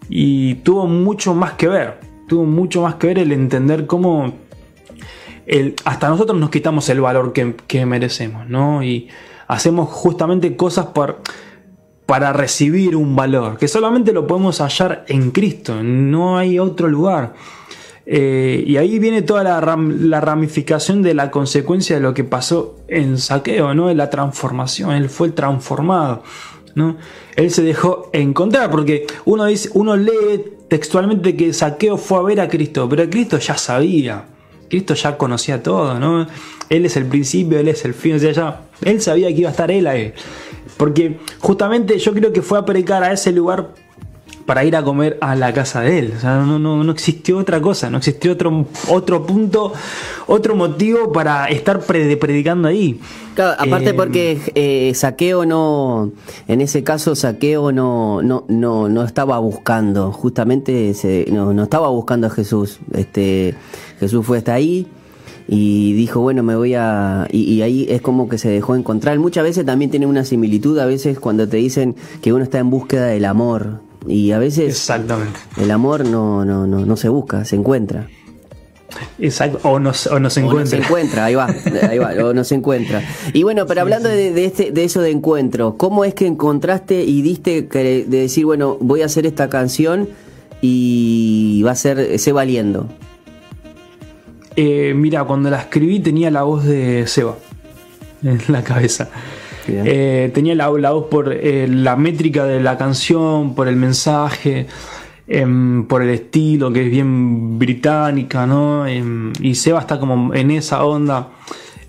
Y 0.08 0.56
tuvo 0.56 0.86
mucho 0.86 1.34
más 1.34 1.52
que 1.52 1.68
ver. 1.68 2.00
Tuvo 2.28 2.44
mucho 2.44 2.82
más 2.82 2.96
que 2.96 3.06
ver 3.08 3.18
el 3.18 3.32
entender 3.32 3.86
cómo 3.86 4.34
el, 5.46 5.74
hasta 5.84 6.08
nosotros 6.08 6.38
nos 6.38 6.50
quitamos 6.50 6.88
el 6.88 7.00
valor 7.00 7.32
que, 7.32 7.86
merecemos, 7.86 8.48
¿no? 8.48 8.82
Y 8.82 9.08
hacemos 9.46 9.90
justamente 9.90 10.56
cosas 10.56 10.88
para 12.06 12.32
recibir 12.32 12.96
un 12.96 13.14
valor, 13.14 13.58
que 13.58 13.68
solamente 13.68 14.12
lo 14.12 14.26
podemos 14.26 14.60
hallar 14.60 15.04
en 15.08 15.30
Cristo, 15.32 15.82
no 15.82 16.38
hay 16.38 16.58
otro 16.58 16.88
lugar. 16.88 17.34
Eh, 18.06 18.62
y 18.66 18.76
ahí 18.76 18.98
viene 18.98 19.22
toda 19.22 19.42
la, 19.42 19.60
ramificación 20.20 21.02
de 21.02 21.14
la 21.14 21.30
consecuencia 21.30 21.96
de 21.96 22.02
lo 22.02 22.12
que 22.12 22.24
pasó 22.24 22.76
en 22.88 23.18
saqueo, 23.18 23.74
¿no? 23.74 23.92
La 23.94 24.10
transformación. 24.10 24.92
Él 24.92 25.08
fue 25.08 25.30
transformado. 25.30 26.22
¿no? 26.74 26.96
Él 27.36 27.50
se 27.50 27.62
dejó 27.62 28.10
encontrar, 28.12 28.70
porque 28.70 29.06
uno, 29.24 29.44
dice, 29.46 29.70
uno 29.74 29.96
lee 29.96 30.44
textualmente 30.68 31.36
que 31.36 31.52
saqueo 31.52 31.96
fue 31.96 32.18
a 32.18 32.22
ver 32.22 32.40
a 32.40 32.48
Cristo, 32.48 32.88
pero 32.88 33.08
Cristo 33.08 33.38
ya 33.38 33.56
sabía. 33.56 34.24
Cristo 34.68 34.94
ya 34.94 35.16
conocía 35.16 35.62
todo, 35.62 36.00
¿no? 36.00 36.26
Él 36.68 36.86
es 36.86 36.96
el 36.96 37.06
principio, 37.06 37.58
Él 37.58 37.68
es 37.68 37.84
el 37.84 37.94
fin, 37.94 38.16
o 38.16 38.18
sea, 38.18 38.32
ya, 38.32 38.60
Él 38.82 39.00
sabía 39.00 39.28
que 39.28 39.40
iba 39.40 39.48
a 39.48 39.52
estar 39.52 39.70
Él 39.70 39.86
ahí. 39.86 40.12
Porque 40.76 41.18
justamente 41.38 41.98
yo 41.98 42.12
creo 42.12 42.32
que 42.32 42.42
fue 42.42 42.58
a 42.58 42.64
predicar 42.64 43.04
a 43.04 43.12
ese 43.12 43.30
lugar 43.30 43.74
para 44.46 44.64
ir 44.64 44.76
a 44.76 44.82
comer 44.82 45.18
a 45.20 45.34
la 45.34 45.52
casa 45.52 45.80
de 45.80 45.98
él. 45.98 46.14
O 46.16 46.20
sea, 46.20 46.36
no, 46.36 46.58
no, 46.58 46.84
no 46.84 46.92
existió 46.92 47.38
otra 47.38 47.60
cosa, 47.60 47.90
no 47.90 47.98
existió 47.98 48.32
otro, 48.32 48.66
otro 48.88 49.26
punto, 49.26 49.72
otro 50.26 50.54
motivo 50.54 51.12
para 51.12 51.46
estar 51.46 51.80
predicando 51.80 52.68
ahí. 52.68 53.00
aparte 53.36 53.90
eh, 53.90 53.94
porque 53.94 54.40
eh, 54.54 54.92
Saqueo 54.94 55.46
no, 55.46 56.12
en 56.46 56.60
ese 56.60 56.84
caso 56.84 57.14
Saqueo 57.14 57.72
no, 57.72 58.22
no, 58.22 58.44
no, 58.48 58.88
no 58.88 59.04
estaba 59.04 59.38
buscando, 59.38 60.12
justamente 60.12 60.94
se, 60.94 61.26
no, 61.30 61.52
no 61.52 61.62
estaba 61.62 61.88
buscando 61.88 62.26
a 62.26 62.30
Jesús. 62.30 62.80
Este, 62.92 63.54
Jesús 63.98 64.26
fue 64.26 64.38
hasta 64.38 64.54
ahí 64.54 64.86
y 65.48 65.92
dijo, 65.94 66.20
bueno, 66.20 66.42
me 66.42 66.56
voy 66.56 66.74
a... 66.74 67.28
Y, 67.30 67.42
y, 67.42 67.62
ahí 67.62 67.86
es 67.88 68.00
como 68.00 68.28
que 68.28 68.38
se 68.38 68.48
dejó 68.48 68.76
encontrar. 68.76 69.18
Muchas 69.18 69.44
veces 69.44 69.66
también 69.66 69.90
tiene 69.90 70.06
una 70.06 70.24
similitud, 70.24 70.78
a 70.78 70.86
veces 70.86 71.18
cuando 71.18 71.46
te 71.48 71.58
dicen 71.58 71.96
que 72.22 72.32
uno 72.32 72.44
está 72.44 72.58
en 72.58 72.70
búsqueda 72.70 73.06
del 73.06 73.26
amor, 73.26 73.80
y 74.06 74.32
a 74.32 74.38
veces 74.38 74.68
Exactamente. 74.70 75.38
el 75.56 75.70
amor 75.70 76.06
no, 76.06 76.44
no, 76.44 76.66
no, 76.66 76.84
no 76.84 76.96
se 76.96 77.08
busca, 77.08 77.44
se 77.44 77.56
encuentra. 77.56 78.08
Exacto, 79.18 79.58
o 79.68 79.78
no, 79.78 79.92
o 80.10 80.18
no 80.20 80.30
se 80.30 80.40
encuentra. 80.40 80.60
O 80.60 80.60
no 80.60 80.66
se 80.66 80.76
encuentra, 80.76 81.24
ahí 81.24 81.34
va, 81.34 81.48
ahí 81.88 81.98
va, 81.98 82.12
o 82.24 82.32
no 82.32 82.44
se 82.44 82.54
encuentra. 82.54 83.02
Y 83.32 83.42
bueno, 83.42 83.66
pero 83.66 83.80
hablando 83.80 84.08
De, 84.08 84.32
de, 84.32 84.44
este, 84.44 84.70
de 84.70 84.84
eso 84.84 85.00
de 85.00 85.10
encuentro, 85.10 85.76
¿cómo 85.76 86.04
es 86.04 86.14
que 86.14 86.26
encontraste 86.26 87.02
y 87.02 87.22
diste 87.22 87.66
que, 87.66 88.04
de 88.04 88.18
decir, 88.18 88.44
bueno, 88.44 88.76
voy 88.80 89.02
a 89.02 89.06
hacer 89.06 89.26
esta 89.26 89.48
canción 89.48 90.08
y 90.60 91.62
va 91.64 91.72
a 91.72 91.76
ser 91.76 92.18
Se 92.18 92.32
Valiendo? 92.32 92.88
Eh, 94.56 94.94
mira, 94.94 95.24
cuando 95.24 95.50
la 95.50 95.60
escribí 95.60 95.98
tenía 95.98 96.30
la 96.30 96.44
voz 96.44 96.64
de 96.64 97.06
Seba 97.06 97.36
en 98.22 98.40
la 98.48 98.62
cabeza. 98.62 99.08
Eh, 99.68 100.30
tenía 100.34 100.54
la, 100.54 100.68
voz 100.68 101.06
por 101.06 101.32
eh, 101.32 101.66
la 101.68 101.96
métrica 101.96 102.44
de 102.44 102.60
la 102.60 102.76
canción, 102.76 103.54
por 103.54 103.68
el 103.68 103.76
mensaje, 103.76 104.66
em, 105.26 105.86
por 105.86 106.02
el 106.02 106.10
estilo 106.10 106.72
que 106.72 106.84
es 106.84 106.90
bien 106.90 107.58
británica, 107.58 108.46
¿no? 108.46 108.86
Em, 108.86 109.32
y 109.40 109.54
Seba 109.54 109.80
está 109.80 109.98
como 109.98 110.34
en 110.34 110.50
esa 110.50 110.84
onda. 110.84 111.28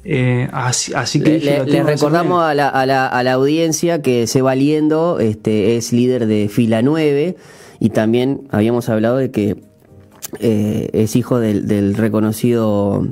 Eh, 0.08 0.48
así, 0.52 1.20
que 1.20 1.40
le, 1.40 1.84
recordamos 1.84 2.44
a 2.44 2.54
la, 2.54 2.70
a, 2.70 2.86
la, 2.86 3.08
a 3.08 3.24
la, 3.24 3.34
audiencia 3.34 4.04
que 4.04 4.28
Seba 4.28 4.54
Liendo 4.54 5.20
este, 5.20 5.78
es 5.78 5.92
líder 5.92 6.28
de 6.28 6.48
Fila 6.48 6.84
9 6.84 7.36
y 7.80 7.90
también 7.90 8.42
habíamos 8.52 8.88
hablado 8.88 9.18
de 9.18 9.32
que 9.32 9.56
es 10.40 11.16
hijo 11.16 11.40
del, 11.40 11.96
reconocido 11.96 13.08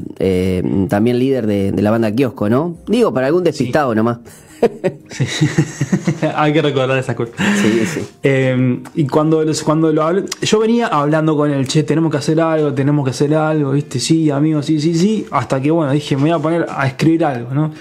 también 0.88 1.17
líder 1.17 1.48
de, 1.48 1.74
la 1.82 1.89
banda 1.89 2.12
Kiosco, 2.12 2.48
¿no? 2.48 2.75
Digo, 2.86 3.12
para 3.12 3.25
algún 3.25 3.43
despistado 3.43 3.96
nomás. 3.96 4.20
Hay 6.36 6.53
que 6.53 6.62
recordar 6.62 6.98
esa 6.98 7.15
cosa. 7.15 7.32
Em, 8.22 8.84
y 8.96 9.05
cuando, 9.08 9.43
cuando 9.63 9.91
lo 9.91 10.03
hablé, 10.03 10.24
yo 10.41 10.60
venía 10.60 10.88
hablando 10.88 11.36
con 11.36 11.51
el 11.51 11.67
che, 11.67 11.84
tenemos 11.84 12.12
que 12.12 12.17
hacer 12.17 12.39
algo, 12.39 12.74
tenemos 12.74 13.05
que 13.05 13.12
hacer 13.12 13.34
algo, 13.34 13.72
¿viste? 13.72 14.00
Sí, 14.00 14.29
amigo, 14.29 14.62
sí, 14.62 14.79
sí, 14.79 14.96
sí. 14.96 15.25
Hasta 15.32 15.62
que, 15.62 15.72
bueno, 15.72 15.91
dije, 15.91 16.15
me 16.15 16.24
voy 16.24 16.32
a 16.32 16.39
poner 16.39 16.65
a 16.70 16.88
escribir 16.88 17.25
algo, 17.25 17.53
¿no? 17.53 17.72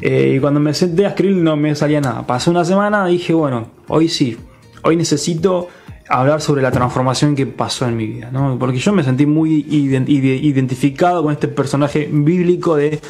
Eh, 0.00 0.34
y 0.36 0.40
cuando 0.40 0.58
me 0.58 0.74
senté 0.74 1.06
a 1.06 1.10
escribir 1.10 1.36
no 1.36 1.56
me 1.56 1.74
salía 1.74 2.00
nada. 2.00 2.26
Pasó 2.26 2.50
una 2.50 2.64
semana, 2.64 3.06
dije, 3.06 3.32
bueno, 3.32 3.68
hoy 3.88 4.08
sí, 4.08 4.36
hoy 4.82 4.96
necesito 4.96 5.68
hablar 6.08 6.40
sobre 6.40 6.62
la 6.62 6.70
transformación 6.70 7.34
que 7.34 7.46
pasó 7.46 7.86
en 7.86 7.96
mi 7.96 8.06
vida, 8.06 8.30
¿no? 8.30 8.56
Porque 8.58 8.78
yo 8.78 8.92
me 8.92 9.02
sentí 9.02 9.26
muy 9.26 9.64
identificado 9.68 11.22
con 11.22 11.32
este 11.32 11.48
personaje 11.48 12.08
bíblico 12.10 12.76
de 12.76 13.00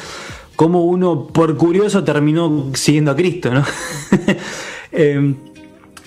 cómo 0.57 0.83
uno 0.83 1.27
por 1.27 1.55
curioso 1.55 2.03
terminó 2.03 2.71
siguiendo 2.73 3.11
a 3.11 3.15
Cristo, 3.15 3.53
¿no? 3.53 3.63
Em, 4.91 5.35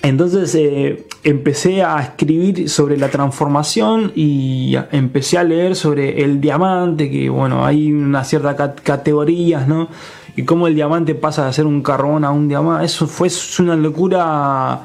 entonces 0.01 0.53
eh, 0.55 1.05
empecé 1.23 1.83
a 1.83 2.01
escribir 2.01 2.67
sobre 2.67 2.97
la 2.97 3.09
transformación 3.09 4.11
y 4.15 4.75
empecé 4.91 5.37
a 5.37 5.43
leer 5.43 5.75
sobre 5.75 6.23
el 6.23 6.41
diamante, 6.41 7.09
que 7.09 7.29
bueno, 7.29 7.63
hay 7.63 7.93
una 7.93 8.23
cierta 8.23 8.75
categorías, 8.75 9.67
¿no? 9.67 9.87
Y 10.35 10.43
cómo 10.43 10.67
el 10.67 10.75
diamante 10.75 11.15
pasa 11.15 11.45
de 11.45 11.53
ser 11.53 11.67
un 11.67 11.81
carbón 11.83 12.25
a 12.25 12.31
un 12.31 12.49
diamante. 12.49 12.85
Eso 12.85 13.07
fue 13.07 13.29
una 13.59 13.75
locura 13.75 14.81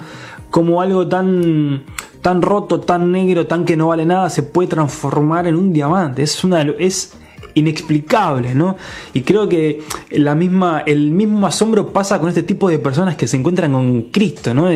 como 0.50 0.80
algo 0.80 1.08
tan 1.08 1.82
tan 2.20 2.42
roto, 2.42 2.80
tan 2.80 3.10
negro, 3.10 3.46
tan 3.46 3.64
que 3.64 3.76
no 3.76 3.88
vale 3.88 4.04
nada, 4.04 4.28
se 4.30 4.42
puede 4.42 4.68
transformar 4.68 5.46
en 5.46 5.56
un 5.56 5.72
diamante. 5.72 6.22
Es 6.22 6.44
una 6.44 6.62
es 6.62 7.14
inexplicable, 7.56 8.54
¿no? 8.54 8.76
Y 9.12 9.22
creo 9.22 9.48
que 9.48 9.82
la 10.10 10.34
misma, 10.34 10.82
el 10.86 11.10
mismo 11.10 11.46
asombro 11.46 11.92
pasa 11.92 12.20
con 12.20 12.28
este 12.28 12.42
tipo 12.42 12.68
de 12.68 12.78
personas 12.78 13.16
que 13.16 13.26
se 13.26 13.36
encuentran 13.36 13.72
con 13.72 14.02
Cristo, 14.04 14.54
¿no? 14.54 14.68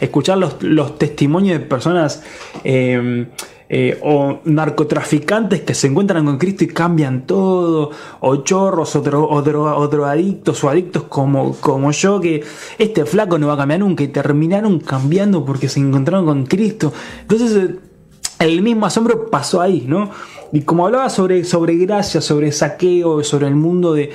Escuchar 0.00 0.38
los, 0.38 0.98
testimonios 0.98 1.58
de 1.58 1.66
personas 1.66 2.22
eh, 2.64 3.26
eh, 3.70 3.98
o 4.02 4.40
narcotraficantes 4.44 5.60
que 5.60 5.74
se 5.74 5.88
encuentran 5.88 6.24
con 6.24 6.38
Cristo 6.38 6.64
y 6.64 6.68
cambian 6.68 7.26
todo, 7.26 7.90
o 8.20 8.36
chorros, 8.36 8.96
o, 8.96 9.00
o, 9.00 9.42
drogadictos 9.88 10.64
o 10.64 10.70
adictos 10.70 11.02
como, 11.04 11.54
como 11.56 11.90
yo, 11.92 12.18
que 12.20 12.42
este 12.78 13.04
flaco 13.04 13.38
no 13.38 13.46
va 13.46 13.54
a 13.54 13.56
cambiar 13.58 13.80
nunca 13.80 14.04
y 14.04 14.08
terminaron 14.08 14.80
cambiando 14.80 15.44
porque 15.44 15.68
se 15.68 15.80
encontraron 15.80 16.24
con 16.24 16.46
Cristo. 16.46 16.94
Entonces, 17.22 17.56
eh, 17.56 17.76
el 18.38 18.62
mismo 18.62 18.86
asombro 18.86 19.30
pasó 19.30 19.60
ahí, 19.60 19.84
¿no? 19.86 20.10
Y 20.52 20.62
como 20.62 20.86
hablaba 20.86 21.10
sobre, 21.10 21.44
sobre 21.44 21.76
gracia, 21.76 22.20
sobre 22.20 22.52
saqueo, 22.52 23.22
sobre 23.24 23.46
el 23.48 23.54
mundo 23.54 23.92
de. 23.92 24.10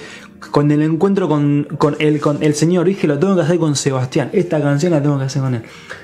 Con 0.52 0.72
el 0.72 0.82
encuentro 0.82 1.30
con, 1.30 1.68
con, 1.78 1.96
el, 2.00 2.20
con 2.20 2.44
el 2.44 2.54
Señor, 2.54 2.86
dije, 2.86 3.08
lo 3.08 3.18
tengo 3.18 3.36
que 3.36 3.42
hacer 3.44 3.60
con 3.60 3.78
Sebastián. 3.78 4.30
Esta 4.34 4.62
canción 4.62 4.92
la 4.92 5.02
tengo 5.02 5.18
que 5.18 5.24
hacer 5.24 5.42
con 5.42 5.56
él. 5.56 5.64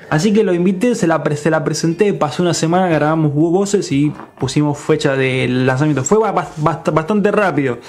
Así 0.09 0.31
que 0.31 0.45
lo 0.45 0.53
invité, 0.53 0.95
se 0.95 1.07
la, 1.07 1.21
se 1.35 1.49
la 1.49 1.63
presenté, 1.65 2.13
pasó 2.13 2.41
una 2.41 2.53
semana, 2.53 2.87
grabamos 2.87 3.33
voces 3.33 3.91
y 3.91 4.13
pusimos 4.39 4.77
fecha 4.77 5.17
de 5.17 5.45
lanzamiento. 5.49 6.05
Fue 6.05 6.17
bastante 6.19 7.31
rápido 7.31 7.79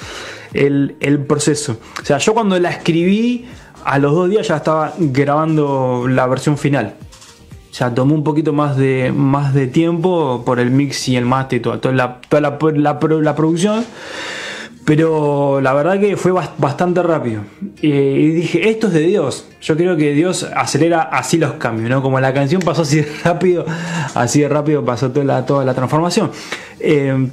el, 0.52 0.96
el 0.98 1.20
proceso. 1.20 1.78
O 2.02 2.04
sea, 2.04 2.18
yo 2.18 2.34
cuando 2.34 2.58
la 2.58 2.70
escribí, 2.70 3.46
a 3.84 3.98
los 4.00 4.12
dos 4.12 4.28
días 4.28 4.48
ya 4.48 4.56
estaba 4.56 4.92
grabando 4.98 6.06
la 6.08 6.26
versión 6.26 6.58
final 6.58 6.94
ya 7.72 7.94
tomó 7.94 8.14
un 8.14 8.24
poquito 8.24 8.52
más 8.52 8.76
de, 8.76 9.12
más 9.14 9.54
de 9.54 9.66
tiempo 9.66 10.42
por 10.44 10.58
el 10.60 10.70
mix 10.70 11.08
y 11.08 11.16
el 11.16 11.24
master 11.24 11.58
y 11.58 11.62
toda, 11.62 11.92
la, 11.92 12.20
toda 12.28 12.40
la, 12.40 12.98
la, 13.20 13.36
producción. 13.36 13.84
Pero 14.84 15.60
la 15.60 15.72
verdad 15.72 16.00
que 16.00 16.16
fue 16.16 16.32
bastante 16.32 17.02
rápido. 17.02 17.42
y 17.80 18.30
dije, 18.30 18.70
esto 18.70 18.88
es 18.88 18.92
de 18.94 19.00
Dios. 19.00 19.46
Yo 19.60 19.76
creo 19.76 19.96
que 19.96 20.12
Dios 20.12 20.48
acelera 20.56 21.02
así 21.02 21.36
los 21.36 21.52
cambios, 21.54 21.90
¿no? 21.90 22.02
Como 22.02 22.18
la 22.18 22.32
canción 22.32 22.62
pasó 22.62 22.82
así 22.82 22.96
de 22.96 23.08
rápido, 23.24 23.64
así 24.14 24.40
de 24.40 24.48
rápido 24.48 24.84
pasó 24.84 25.10
toda 25.10 25.24
la, 25.24 25.46
toda 25.46 25.64
la 25.64 25.74
transformación. 25.74 26.30
Eh, 26.80 27.28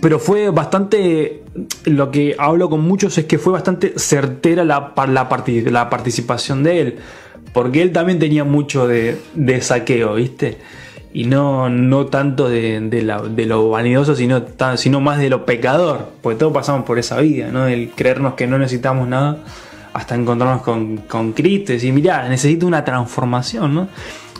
pero 0.00 0.18
fue 0.18 0.50
bastante, 0.50 1.42
lo 1.84 2.10
que 2.10 2.36
hablo 2.38 2.68
con 2.68 2.82
muchos 2.82 3.16
es 3.18 3.24
que 3.24 3.38
fue 3.38 3.52
bastante 3.52 3.98
certera 3.98 4.64
la, 4.64 4.92
la 4.96 5.90
participación 5.90 6.62
de 6.62 6.80
él, 6.80 6.98
porque 7.56 7.80
él 7.80 7.90
también 7.90 8.18
tenía 8.18 8.44
mucho 8.44 8.86
de, 8.86 9.18
saqueo, 9.62 10.16
¿viste? 10.16 10.58
Y 11.14 11.24
no, 11.24 11.70
no 11.70 12.04
tanto 12.04 12.50
de, 12.50 13.02
lo 13.46 13.70
vanidoso, 13.70 14.14
sino, 14.14 15.00
más 15.00 15.18
de 15.18 15.30
lo 15.30 15.46
pecador, 15.46 16.10
porque 16.20 16.38
todos 16.38 16.52
pasamos 16.52 16.84
por 16.84 16.98
esa 16.98 17.18
vida, 17.18 17.50
¿no? 17.50 17.66
El 17.66 17.88
creernos 17.92 18.34
que 18.34 18.46
no 18.46 18.58
necesitamos 18.58 19.08
nada 19.08 19.38
hasta 19.94 20.16
encontrarnos 20.16 20.60
con, 20.60 20.98
con 20.98 21.32
Cristo 21.32 21.72
y 21.72 21.76
decir, 21.76 21.94
mirá, 21.94 22.28
necesito 22.28 22.66
una 22.66 22.84
transformación, 22.84 23.74
¿no? 23.74 23.88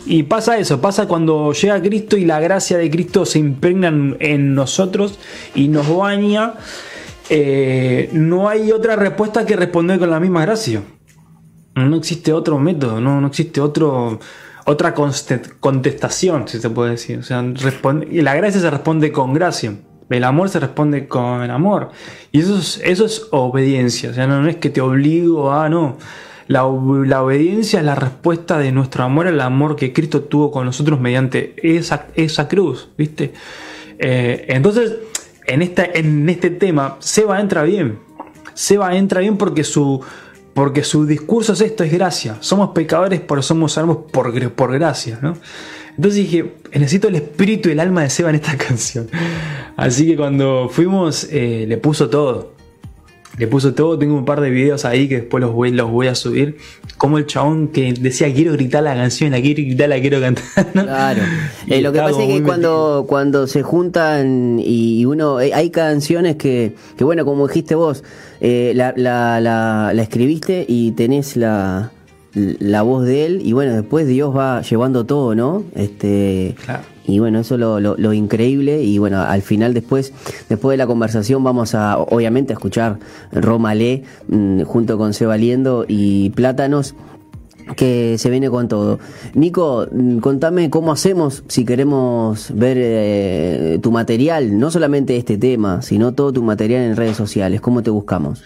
Y 0.05 0.21
pasa 0.21 0.59
eso, 0.59 0.79
pasa 0.79 1.07
cuando 1.07 1.53
llega 1.53 1.81
Cristo 1.81 2.17
y 2.17 2.25
la 2.25 2.39
gracia 2.39 2.77
de 2.77 2.87
Cristo 2.91 3.25
se 3.25 3.39
impregna 3.39 3.87
en 4.19 4.53
nosotros 4.53 5.17
y 5.55 5.69
nos 5.69 5.89
baña. 5.89 6.53
Eh, 7.31 8.11
no 8.13 8.47
hay 8.47 8.71
otra 8.71 8.95
respuesta 8.95 9.43
que 9.43 9.55
responder 9.55 9.97
con 9.97 10.11
la 10.11 10.19
misma 10.19 10.43
gracia. 10.43 10.83
No 11.85 11.95
existe 11.95 12.33
otro 12.33 12.57
método, 12.57 12.99
no, 12.99 13.21
no 13.21 13.27
existe 13.27 13.61
otro, 13.61 14.19
otra 14.65 14.93
contestación, 14.93 16.47
si 16.47 16.59
se 16.59 16.69
puede 16.69 16.91
decir. 16.91 17.19
O 17.19 17.23
sea, 17.23 17.41
la 17.43 18.35
gracia 18.35 18.61
se 18.61 18.69
responde 18.69 19.11
con 19.11 19.33
gracia. 19.33 19.75
El 20.09 20.23
amor 20.23 20.49
se 20.49 20.59
responde 20.59 21.07
con 21.07 21.49
amor. 21.51 21.91
Y 22.31 22.39
eso 22.39 22.57
es, 22.57 22.81
eso 22.83 23.05
es 23.05 23.27
obediencia. 23.31 24.09
O 24.09 24.13
sea, 24.13 24.25
no, 24.25 24.41
no 24.41 24.49
es 24.49 24.55
que 24.55 24.69
te 24.69 24.81
obligo 24.81 25.51
a, 25.51 25.69
no. 25.69 25.97
La, 26.47 26.65
obediencia 26.65 27.79
es 27.79 27.85
la 27.85 27.95
respuesta 27.95 28.57
de 28.57 28.71
nuestro 28.71 29.03
amor 29.03 29.27
al 29.27 29.41
amor 29.41 29.75
que 29.75 29.91
Cristo 29.91 30.21
tuvo 30.21 30.49
con 30.49 30.65
nosotros 30.65 30.99
mediante 30.99 31.55
esa, 31.61 32.07
esa 32.15 32.47
cruz, 32.47 32.89
¿viste? 32.97 33.33
Eh, 33.99 34.45
entonces, 34.47 34.95
en, 35.45 35.61
esta, 35.61 35.85
en 35.85 36.27
este 36.29 36.49
tema, 36.49 36.95
Seba 36.99 37.41
entra 37.41 37.63
bien. 37.63 37.99
Seba 38.53 38.95
entra 38.95 39.19
bien 39.19 39.37
porque 39.37 39.65
su, 39.65 40.01
porque 40.57 40.83
su 40.83 41.05
discurso 41.05 41.53
es 41.53 41.61
esto, 41.61 41.83
es 41.83 41.93
gracia. 41.93 42.37
Somos 42.39 42.71
pecadores, 42.71 43.21
pero 43.21 43.43
somos 43.43 43.73
salvos 43.73 43.99
por, 44.11 44.51
por 44.53 44.73
gracia, 44.73 45.19
¿no? 45.21 45.37
Entonces 45.95 46.15
dije, 46.23 46.51
necesito 46.73 47.09
el 47.09 47.15
espíritu 47.17 47.69
y 47.69 47.73
el 47.73 47.79
alma 47.79 48.01
de 48.01 48.09
Seba 48.09 48.31
en 48.31 48.37
esta 48.37 48.57
canción. 48.67 49.07
Así 49.75 50.07
que 50.07 50.17
cuando 50.17 50.67
fuimos, 50.67 51.27
eh, 51.29 51.65
le 51.67 51.77
puso 51.77 52.09
todo 52.09 52.57
le 53.37 53.45
puso 53.45 53.75
todo, 53.75 53.99
tengo 53.99 54.15
un 54.15 54.25
par 54.25 54.41
de 54.41 54.49
videos 54.49 54.83
ahí 54.83 55.07
que 55.07 55.17
después 55.17 55.41
los 55.41 55.53
voy, 55.53 55.71
los 55.71 55.91
voy 55.91 56.07
a 56.07 56.15
subir. 56.15 56.57
Como 56.97 57.19
el 57.19 57.27
chabón 57.27 57.67
que 57.67 57.93
decía 57.93 58.33
quiero 58.33 58.53
gritar 58.53 58.81
la 58.81 58.95
canción, 58.95 59.31
la 59.31 59.39
quiero 59.39 59.61
gritar, 59.61 59.89
la 59.89 60.01
quiero 60.01 60.19
cantar. 60.19 60.43
Claro. 60.87 61.21
Eh, 61.67 61.81
lo 61.81 61.91
que 61.91 61.99
pasa 61.99 62.23
es 62.23 62.29
que 62.29 62.43
cuando, 62.43 63.05
cuando 63.07 63.45
se 63.45 63.61
juntan 63.61 64.59
y 64.59 65.05
uno, 65.05 65.39
eh, 65.39 65.53
hay 65.53 65.69
canciones 65.69 66.35
que, 66.37 66.73
que 66.97 67.03
bueno, 67.03 67.25
como 67.25 67.47
dijiste 67.47 67.75
vos, 67.75 68.03
eh, 68.41 68.73
la, 68.75 68.93
la, 68.95 69.39
la, 69.41 69.91
la 69.93 70.01
escribiste 70.01 70.65
y 70.67 70.91
tenés 70.91 71.37
la, 71.37 71.91
la 72.33 72.81
voz 72.83 73.05
de 73.05 73.25
él 73.25 73.41
y 73.43 73.53
bueno, 73.53 73.73
después 73.73 74.07
Dios 74.07 74.35
va 74.35 74.61
llevando 74.61 75.05
todo, 75.05 75.35
¿no? 75.35 75.63
Este, 75.75 76.55
Y 77.05 77.19
bueno, 77.19 77.39
eso 77.39 77.55
es 77.55 77.61
lo, 77.61 77.79
lo, 77.79 78.13
increíble 78.13 78.83
y 78.83 78.97
bueno, 78.97 79.21
al 79.21 79.41
final 79.41 79.73
después, 79.73 80.13
después 80.49 80.73
de 80.73 80.77
la 80.77 80.87
conversación 80.87 81.43
vamos 81.43 81.73
a, 81.73 81.97
obviamente, 81.97 82.51
a 82.53 82.55
escuchar 82.55 82.99
Roma 83.31 83.73
Le 83.75 84.03
mm, 84.27 84.63
junto 84.63 84.97
con 84.97 85.13
Seba 85.13 85.37
Liendo 85.37 85.85
y 85.87 86.31
Plátanos 86.31 86.95
que 87.75 88.17
se 88.17 88.29
viene 88.29 88.49
con 88.49 88.67
todo. 88.67 88.99
Nico, 89.33 89.87
mm, 89.91 90.19
contame 90.19 90.69
cómo 90.69 90.91
hacemos 90.91 91.43
si 91.47 91.65
queremos 91.65 92.51
ver 92.53 92.77
eh, 92.79 93.79
tu 93.81 93.91
material, 93.91 94.57
no 94.57 94.71
solamente 94.71 95.17
este 95.17 95.37
tema, 95.37 95.81
sino 95.81 96.13
todo 96.13 96.33
tu 96.33 96.43
material 96.43 96.83
en 96.83 96.95
redes 96.95 97.17
sociales. 97.17 97.61
¿Cómo 97.61 97.83
te 97.83 97.89
buscamos? 97.89 98.43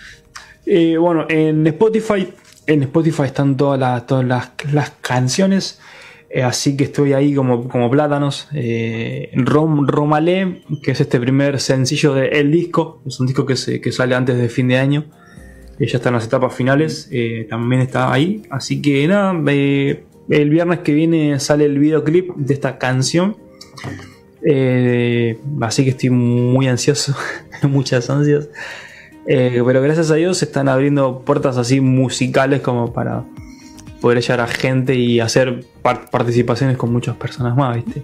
Eh, 0.65 0.97
bueno, 0.97 1.25
en 1.29 1.65
Spotify 1.67 2.27
en 2.67 2.84
Spotify 2.84 3.23
están 3.23 3.57
todas 3.57 3.79
las, 3.79 4.05
todas 4.05 4.25
las, 4.25 4.91
canciones. 5.01 5.79
Eh, 6.29 6.43
así 6.43 6.77
que 6.77 6.86
estoy 6.86 7.12
ahí 7.12 7.34
como, 7.34 7.67
como 7.67 7.89
plátanos. 7.89 8.47
Rom, 9.34 9.88
Romalé, 9.88 10.62
que 10.81 10.91
es 10.91 11.01
este 11.01 11.19
primer 11.19 11.60
sencillo 11.60 12.13
de 12.13 12.27
El 12.27 12.51
Disco. 12.51 13.01
Es 13.05 13.19
un 13.19 13.27
disco 13.27 13.45
que, 13.45 13.55
se, 13.55 13.81
que 13.81 13.91
sale 13.91 14.15
antes 14.15 14.38
de 14.38 14.47
fin 14.47 14.67
de 14.67 14.77
año. 14.77 15.05
Eh, 15.79 15.88
ya 15.88 15.97
está 15.97 16.10
en 16.10 16.15
las 16.15 16.25
etapas 16.25 16.53
finales. 16.53 17.10
también 17.49 17.81
está 17.81 18.12
ahí. 18.12 18.43
Así 18.49 18.81
que 18.81 19.07
nada, 19.07 19.34
el 19.49 20.49
viernes 20.49 20.79
que 20.79 20.93
viene 20.93 21.39
sale 21.39 21.65
el 21.65 21.79
videoclip 21.79 22.36
de 22.36 22.53
esta 22.53 22.77
canción. 22.77 23.38
así 25.62 25.84
que 25.84 25.89
estoy 25.89 26.10
muy 26.10 26.67
ansioso. 26.67 27.15
Muchas 27.63 28.10
ansias. 28.10 28.49
Eh, 29.27 29.62
pero 29.65 29.81
gracias 29.81 30.10
a 30.12 30.15
Dios 30.15 30.38
se 30.38 30.45
están 30.45 30.67
abriendo 30.67 31.19
puertas 31.19 31.57
así 31.57 31.79
musicales 31.79 32.62
como 32.62 32.91
para 32.91 33.23
poder 33.99 34.19
llegar 34.19 34.41
a 34.41 34.47
gente 34.47 34.95
y 34.95 35.19
hacer 35.19 35.63
participaciones 35.84 36.75
con 36.75 36.91
muchas 36.91 37.15
personas 37.17 37.55
más, 37.55 37.75
¿viste? 37.75 38.03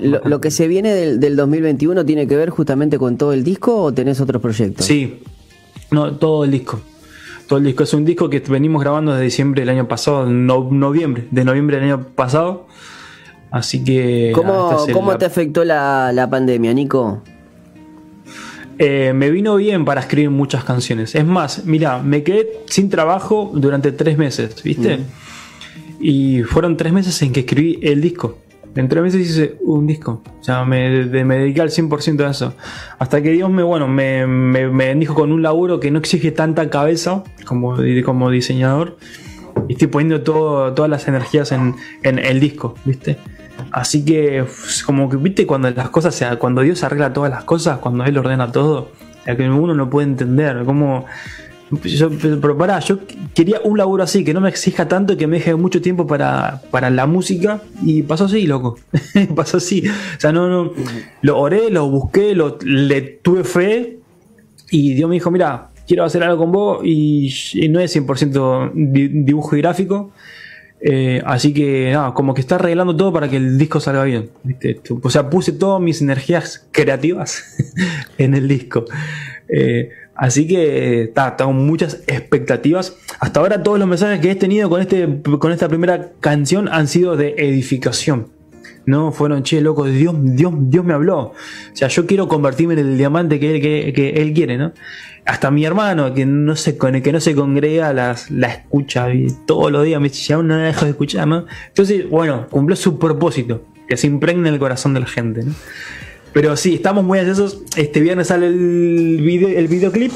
lo, 0.00 0.40
que 0.40 0.50
se 0.50 0.66
viene 0.66 0.92
del, 0.92 1.36
2021 1.36 2.04
tiene 2.04 2.26
que 2.26 2.36
ver 2.36 2.50
justamente 2.50 2.98
con 2.98 3.16
todo 3.16 3.32
el 3.32 3.44
disco 3.44 3.80
o 3.80 3.92
tenés 3.94 4.20
otros 4.20 4.42
proyectos? 4.42 4.84
Sí, 4.84 5.20
no, 5.90 6.12
todo 6.16 6.44
el 6.44 6.50
disco. 6.50 6.80
Todo 7.46 7.58
el 7.58 7.64
disco 7.64 7.82
es 7.82 7.94
un 7.94 8.04
disco 8.04 8.30
que 8.30 8.38
venimos 8.40 8.80
grabando 8.80 9.12
desde 9.12 9.24
diciembre 9.24 9.62
del 9.62 9.70
año 9.70 9.88
pasado, 9.88 10.26
noviembre, 10.26 11.26
de 11.30 11.44
noviembre 11.44 11.76
del 11.76 11.86
año 11.86 12.02
pasado. 12.14 12.66
Así 13.50 13.82
que. 13.82 14.32
¿Cómo, 14.34 15.16
te 15.18 15.24
afectó 15.24 15.64
la, 15.64 16.12
la 16.12 16.30
pandemia, 16.30 16.72
Nico? 16.72 17.22
Eh, 18.82 19.12
me 19.12 19.30
vino 19.30 19.56
bien 19.56 19.84
para 19.84 20.00
escribir 20.00 20.30
muchas 20.30 20.64
canciones. 20.64 21.14
Es 21.14 21.26
más, 21.26 21.66
mira, 21.66 22.02
me 22.02 22.22
quedé 22.22 22.62
sin 22.64 22.88
trabajo 22.88 23.50
durante 23.52 23.92
tres 23.92 24.16
meses, 24.16 24.62
¿viste? 24.62 24.96
Mm. 24.96 25.00
Y 26.00 26.42
fueron 26.44 26.78
tres 26.78 26.90
meses 26.90 27.20
en 27.20 27.32
que 27.32 27.40
escribí 27.40 27.78
el 27.82 28.00
disco. 28.00 28.38
En 28.76 28.88
tres 28.88 29.02
meses 29.02 29.20
hice 29.20 29.56
un 29.62 29.86
disco. 29.86 30.22
O 30.40 30.44
sea, 30.44 30.64
me, 30.64 31.04
me 31.24 31.38
dediqué 31.38 31.60
al 31.60 31.70
100% 31.70 32.24
a 32.24 32.30
eso. 32.30 32.54
Hasta 32.98 33.20
que 33.22 33.30
Dios 33.30 33.50
me, 33.50 33.62
bueno, 33.62 33.88
me, 33.88 34.26
me, 34.26 34.94
dijo 34.94 35.14
con 35.14 35.32
un 35.32 35.42
laburo 35.42 35.80
que 35.80 35.90
no 35.90 35.98
exige 35.98 36.30
tanta 36.30 36.70
cabeza 36.70 37.24
como, 37.46 37.76
como 38.04 38.30
diseñador. 38.30 38.96
Y 39.68 39.74
estoy 39.74 39.88
poniendo 39.88 40.22
todas 40.22 40.88
las 40.88 41.08
energías 41.08 41.52
en, 41.52 41.74
en 42.02 42.18
el 42.18 42.40
disco, 42.40 42.74
¿viste? 42.84 43.18
Así 43.72 44.04
que, 44.04 44.44
como 44.86 45.08
que, 45.08 45.16
viste, 45.16 45.46
cuando 45.46 45.70
las 45.70 45.90
cosas, 45.90 46.36
cuando 46.38 46.62
Dios 46.62 46.82
arregla 46.82 47.12
todas 47.12 47.30
las 47.30 47.44
cosas, 47.44 47.78
cuando 47.78 48.04
Él 48.04 48.16
ordena 48.16 48.50
todo, 48.50 48.90
o 49.30 49.36
que 49.36 49.48
uno 49.48 49.74
no 49.74 49.90
puede 49.90 50.08
entender, 50.08 50.64
como. 50.64 51.06
Yo, 51.84 52.10
pero 52.10 52.58
pará, 52.58 52.80
yo 52.80 52.98
quería 53.34 53.60
un 53.62 53.78
laburo 53.78 54.02
así, 54.02 54.24
que 54.24 54.34
no 54.34 54.40
me 54.40 54.48
exija 54.48 54.88
tanto 54.88 55.12
y 55.12 55.16
que 55.16 55.26
me 55.26 55.36
deje 55.36 55.54
mucho 55.54 55.80
tiempo 55.80 56.06
para, 56.06 56.62
para 56.70 56.90
la 56.90 57.06
música. 57.06 57.62
Y 57.82 58.02
pasó 58.02 58.24
así, 58.24 58.46
loco. 58.46 58.78
pasó 59.36 59.58
así. 59.58 59.84
O 59.86 60.20
sea, 60.20 60.32
no, 60.32 60.48
no. 60.48 60.72
Lo 61.22 61.38
oré, 61.38 61.70
lo 61.70 61.88
busqué, 61.88 62.34
lo, 62.34 62.58
le 62.62 63.02
tuve 63.02 63.44
fe. 63.44 63.98
Y 64.70 64.94
Dios 64.94 65.08
me 65.08 65.14
dijo: 65.14 65.30
Mira, 65.30 65.68
quiero 65.86 66.04
hacer 66.04 66.22
algo 66.24 66.38
con 66.38 66.52
vos. 66.52 66.80
Y, 66.84 67.32
no 67.70 67.78
es 67.78 67.94
100% 67.94 68.72
dibujo 69.24 69.56
y 69.56 69.60
gráfico 69.60 70.12
eh, 70.82 71.20
así 71.26 71.52
que 71.52 71.90
nada, 71.92 72.14
como 72.14 72.32
que 72.32 72.40
está 72.40 72.54
arreglando 72.54 72.96
todo 72.96 73.12
para 73.12 73.28
que 73.28 73.36
el 73.36 73.58
disco 73.58 73.80
salga 73.80 74.04
bien. 74.04 74.30
O 75.02 75.10
sea, 75.10 75.28
puse 75.28 75.52
todas 75.52 75.80
mis 75.80 76.00
energías 76.00 76.66
creativas 76.72 77.44
en 78.18 78.34
el 78.34 78.48
disco. 78.48 78.86
Eh, 79.48 79.90
así 80.20 80.46
que 80.46 81.12
tengo 81.38 81.52
muchas 81.52 82.02
expectativas. 82.06 82.94
Hasta 83.18 83.40
ahora 83.40 83.62
todos 83.62 83.78
los 83.78 83.88
mensajes 83.88 84.20
que 84.20 84.30
he 84.30 84.34
tenido 84.36 84.68
con, 84.68 84.82
este, 84.82 85.08
con 85.38 85.50
esta 85.50 85.66
primera 85.66 86.12
canción 86.20 86.68
han 86.68 86.88
sido 86.88 87.16
de 87.16 87.34
edificación. 87.38 88.28
No 88.84 89.12
fueron, 89.12 89.42
che, 89.42 89.62
loco, 89.62 89.86
Dios, 89.86 90.14
Dios, 90.20 90.52
Dios 90.56 90.84
me 90.84 90.92
habló. 90.92 91.18
O 91.18 91.34
sea, 91.72 91.88
yo 91.88 92.06
quiero 92.06 92.28
convertirme 92.28 92.74
en 92.74 92.80
el 92.80 92.98
diamante 92.98 93.40
que 93.40 94.12
él, 94.14 94.34
quiere, 94.34 94.58
¿no? 94.58 94.72
Hasta 95.24 95.50
mi 95.50 95.64
hermano, 95.64 96.12
que 96.12 96.26
no 96.26 96.54
se, 96.54 96.76
que 96.76 97.12
no 97.12 97.20
se 97.20 97.34
congrega, 97.34 97.94
las, 97.94 98.30
la 98.30 98.48
escucha 98.48 99.08
todos 99.46 99.72
los 99.72 99.84
días 99.86 100.00
me 100.02 100.08
dice, 100.08 100.22
ya 100.28 100.36
no 100.36 100.56
la 100.56 100.64
dejo 100.64 100.84
de 100.84 100.90
escuchar, 100.90 101.26
¿no? 101.28 101.46
Entonces, 101.68 102.08
bueno, 102.10 102.46
cumplió 102.50 102.76
su 102.76 102.98
propósito, 102.98 103.62
que 103.88 103.96
se 103.96 104.06
impregne 104.06 104.50
el 104.50 104.58
corazón 104.58 104.92
de 104.92 105.00
la 105.00 105.06
gente, 105.06 105.44
¿no? 105.44 105.54
Pero 106.32 106.56
sí, 106.56 106.74
estamos 106.74 107.04
muy 107.04 107.18
ansiosos. 107.18 107.62
Este 107.76 108.00
viernes 108.00 108.28
sale 108.28 108.46
el, 108.46 109.20
video, 109.22 109.48
el 109.48 109.68
videoclip. 109.68 110.12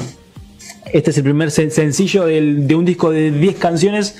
Este 0.93 1.11
es 1.11 1.17
el 1.17 1.23
primer 1.23 1.51
sencillo 1.51 2.25
de 2.25 2.75
un 2.75 2.85
disco 2.85 3.11
de 3.11 3.31
10 3.31 3.55
canciones 3.55 4.15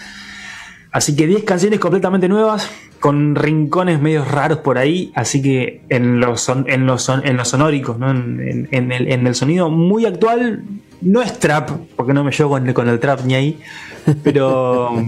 Así 0.95 1.13
que 1.13 1.27
10 1.27 1.43
canciones 1.43 1.81
completamente 1.81 2.29
nuevas, 2.29 2.69
con 3.01 3.35
rincones 3.35 4.01
medios 4.01 4.31
raros 4.31 4.59
por 4.59 4.77
ahí, 4.77 5.11
así 5.13 5.41
que 5.41 5.81
en 5.89 6.21
los, 6.21 6.47
en 6.47 6.85
los, 6.85 7.09
en 7.09 7.35
los 7.35 7.49
sonóricos, 7.49 7.99
¿no? 7.99 8.11
en, 8.11 8.69
el, 8.71 9.11
en, 9.11 9.27
el, 9.27 9.35
sonido 9.35 9.69
muy 9.69 10.05
actual, 10.05 10.63
no 11.01 11.21
es 11.21 11.37
trap, 11.37 11.69
porque 11.97 12.13
no 12.13 12.23
me 12.23 12.31
llevo 12.31 12.51
con, 12.51 12.71
con 12.71 12.87
el 12.87 13.01
trap 13.01 13.25
ni 13.25 13.35
ahí, 13.35 13.59
pero 14.23 15.03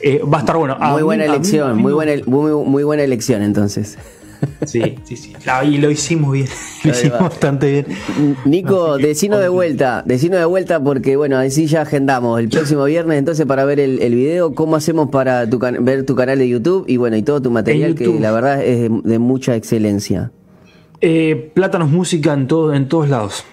eh, 0.00 0.22
va 0.22 0.36
a 0.36 0.40
estar 0.42 0.56
bueno. 0.58 0.76
muy 0.78 1.02
buena 1.02 1.24
elección, 1.24 1.76
muy, 1.76 1.92
buena, 1.92 2.12
muy, 2.24 2.52
muy 2.64 2.84
buena 2.84 3.02
elección 3.02 3.42
entonces. 3.42 3.98
Sí, 4.64 4.96
sí, 5.04 5.16
sí. 5.16 5.32
y 5.64 5.78
lo 5.78 5.90
hicimos 5.90 6.32
bien. 6.32 6.48
Lo 6.84 6.90
hicimos 6.90 7.20
bastante 7.20 7.70
bien. 7.70 7.86
Nico, 8.44 8.96
decino 8.98 9.38
de 9.38 9.48
vuelta, 9.48 10.02
decino 10.06 10.36
de 10.36 10.44
vuelta 10.44 10.80
porque, 10.80 11.16
bueno, 11.16 11.36
así 11.36 11.66
ya 11.66 11.82
agendamos 11.82 12.38
el 12.40 12.48
próximo 12.48 12.84
viernes, 12.84 13.18
entonces 13.18 13.46
para 13.46 13.64
ver 13.64 13.80
el, 13.80 14.14
video, 14.14 14.54
¿cómo 14.54 14.76
hacemos 14.76 15.10
para 15.10 15.46
ver 15.46 16.06
tu 16.06 16.14
canal 16.14 16.38
de 16.38 16.48
YouTube 16.48 16.84
y, 16.88 16.96
bueno, 16.96 17.16
y 17.16 17.22
todo 17.22 17.42
tu 17.42 17.50
material 17.50 17.94
que 17.94 18.06
la 18.06 18.32
verdad 18.32 18.64
es 18.64 18.90
de, 19.02 19.18
mucha 19.18 19.56
excelencia? 19.56 20.30
Eh, 21.00 21.50
Plátanos 21.54 21.90
Música 21.90 22.32
en, 22.32 22.46
todo, 22.46 22.72
en 22.74 22.88
todos 22.88 23.08
lados. 23.08 23.44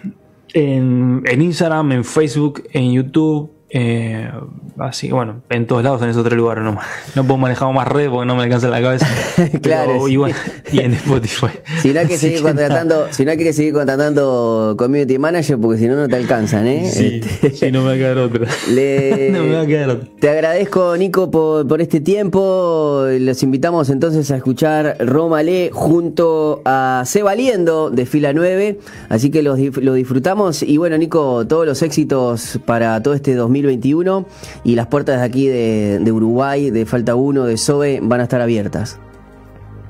En, 0.53 1.23
en 1.25 1.41
Instagram, 1.41 1.91
en 1.91 2.03
Facebook, 2.03 2.63
en 2.71 2.91
YouTube, 2.93 3.49
eh, 3.75 4.29
así, 4.77 5.09
bueno, 5.09 5.41
en 5.49 5.65
todos 5.65 5.83
lados 5.83 5.99
en 6.03 6.09
esos 6.09 6.23
tres 6.23 6.37
lugares 6.37 6.63
no, 6.63 6.77
no 7.15 7.23
puedo 7.23 7.39
manejar 7.39 7.73
más 7.73 7.87
redes 7.87 8.09
porque 8.11 8.27
no 8.27 8.35
me 8.35 8.43
alcanza 8.43 8.67
la 8.67 8.79
cabeza. 8.79 9.07
claro. 9.63 10.07
y, 10.07 10.15
bueno, 10.15 10.35
y 10.71 10.79
en 10.79 10.93
Spotify. 10.93 11.47
si 11.81 11.91
no 11.91 12.01
hay 12.01 12.05
que 12.05 12.19
seguir 12.19 12.43
contratando, 12.43 13.07
si 13.09 13.25
no 13.25 13.31
hay 13.31 13.37
que 13.37 13.51
seguir 13.51 13.73
contratando 13.73 14.75
community 14.77 15.17
manager 15.17 15.57
porque 15.57 15.79
si 15.79 15.87
no 15.87 15.95
no 15.95 16.07
te 16.07 16.15
alcanzan, 16.15 16.67
¿eh? 16.67 16.87
Sí, 16.87 17.21
este, 17.41 17.71
no 17.71 17.81
me 17.81 17.87
va 17.87 17.93
a 17.93 17.95
quedar 17.95 18.17
otra. 18.19 18.41
no 18.67 19.43
me 19.43 19.55
va 19.55 19.61
a 19.61 19.65
quedar 19.65 19.89
otra. 19.89 20.07
Te 20.19 20.29
agradezco, 20.29 20.95
Nico, 20.95 21.31
por, 21.31 21.67
por 21.67 21.81
este 21.81 21.99
tiempo. 21.99 23.07
Los 23.09 23.41
invitamos 23.41 23.89
entonces 23.89 24.29
a 24.29 24.35
escuchar 24.35 24.97
Rómale 24.99 25.71
junto 25.73 26.61
a 26.63 27.01
Se 27.07 27.23
Valiendo 27.23 27.89
de 27.89 28.05
fila 28.05 28.33
9. 28.33 28.77
Así 29.09 29.31
que 29.31 29.41
lo, 29.41 29.55
lo 29.57 29.93
disfrutamos. 29.95 30.61
Y 30.61 30.77
bueno, 30.77 30.95
Nico, 30.95 31.47
todos 31.47 31.65
los 31.65 31.81
éxitos 31.81 32.59
para 32.67 33.01
todo 33.01 33.15
este 33.15 33.33
2000 33.33 33.62
2021 33.63 34.25
y 34.63 34.75
las 34.75 34.87
puertas 34.87 35.19
de 35.19 35.25
aquí 35.25 35.47
de, 35.47 36.11
Uruguay, 36.11 36.69
de 36.69 36.85
Falta 36.85 37.15
1, 37.15 37.45
de 37.45 37.57
SOBE, 37.57 37.99
van 38.01 38.19
a 38.19 38.23
estar 38.23 38.41
abiertas. 38.41 38.99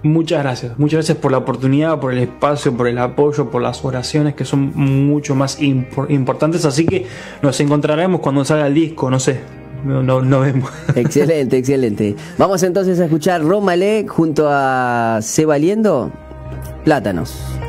Muchas 0.03 0.43
gracias, 0.43 0.77
muchas 0.77 0.97
gracias 0.97 1.17
por 1.17 1.31
la 1.31 1.37
oportunidad, 1.37 1.99
por 1.99 2.11
el 2.11 2.19
espacio, 2.19 2.75
por 2.75 2.87
el 2.87 2.97
apoyo, 2.97 3.49
por 3.49 3.61
las 3.61 3.85
oraciones 3.85 4.35
que 4.35 4.43
son 4.43 4.73
mucho 4.75 5.33
más 5.33 5.61
importantes. 5.61 6.65
Así 6.65 6.85
que 6.85 7.05
nos 7.41 7.57
encontraremos 7.61 8.19
cuando 8.19 8.43
salga 8.43 8.67
el 8.67 8.73
disco, 8.73 9.09
no 9.09 9.19
sé, 9.19 9.39
no, 9.85 10.03
no, 10.03 10.39
vemos. 10.41 10.69
Excelente, 10.95 11.57
excelente. 11.57 12.15
Vamos 12.37 12.63
entonces 12.63 12.99
a 12.99 13.05
escuchar 13.05 13.41
Romale 13.43 14.05
junto 14.07 14.47
a 14.49 15.19
Se 15.21 15.45
Valiendo, 15.45 16.11
Plátanos. 16.83 17.62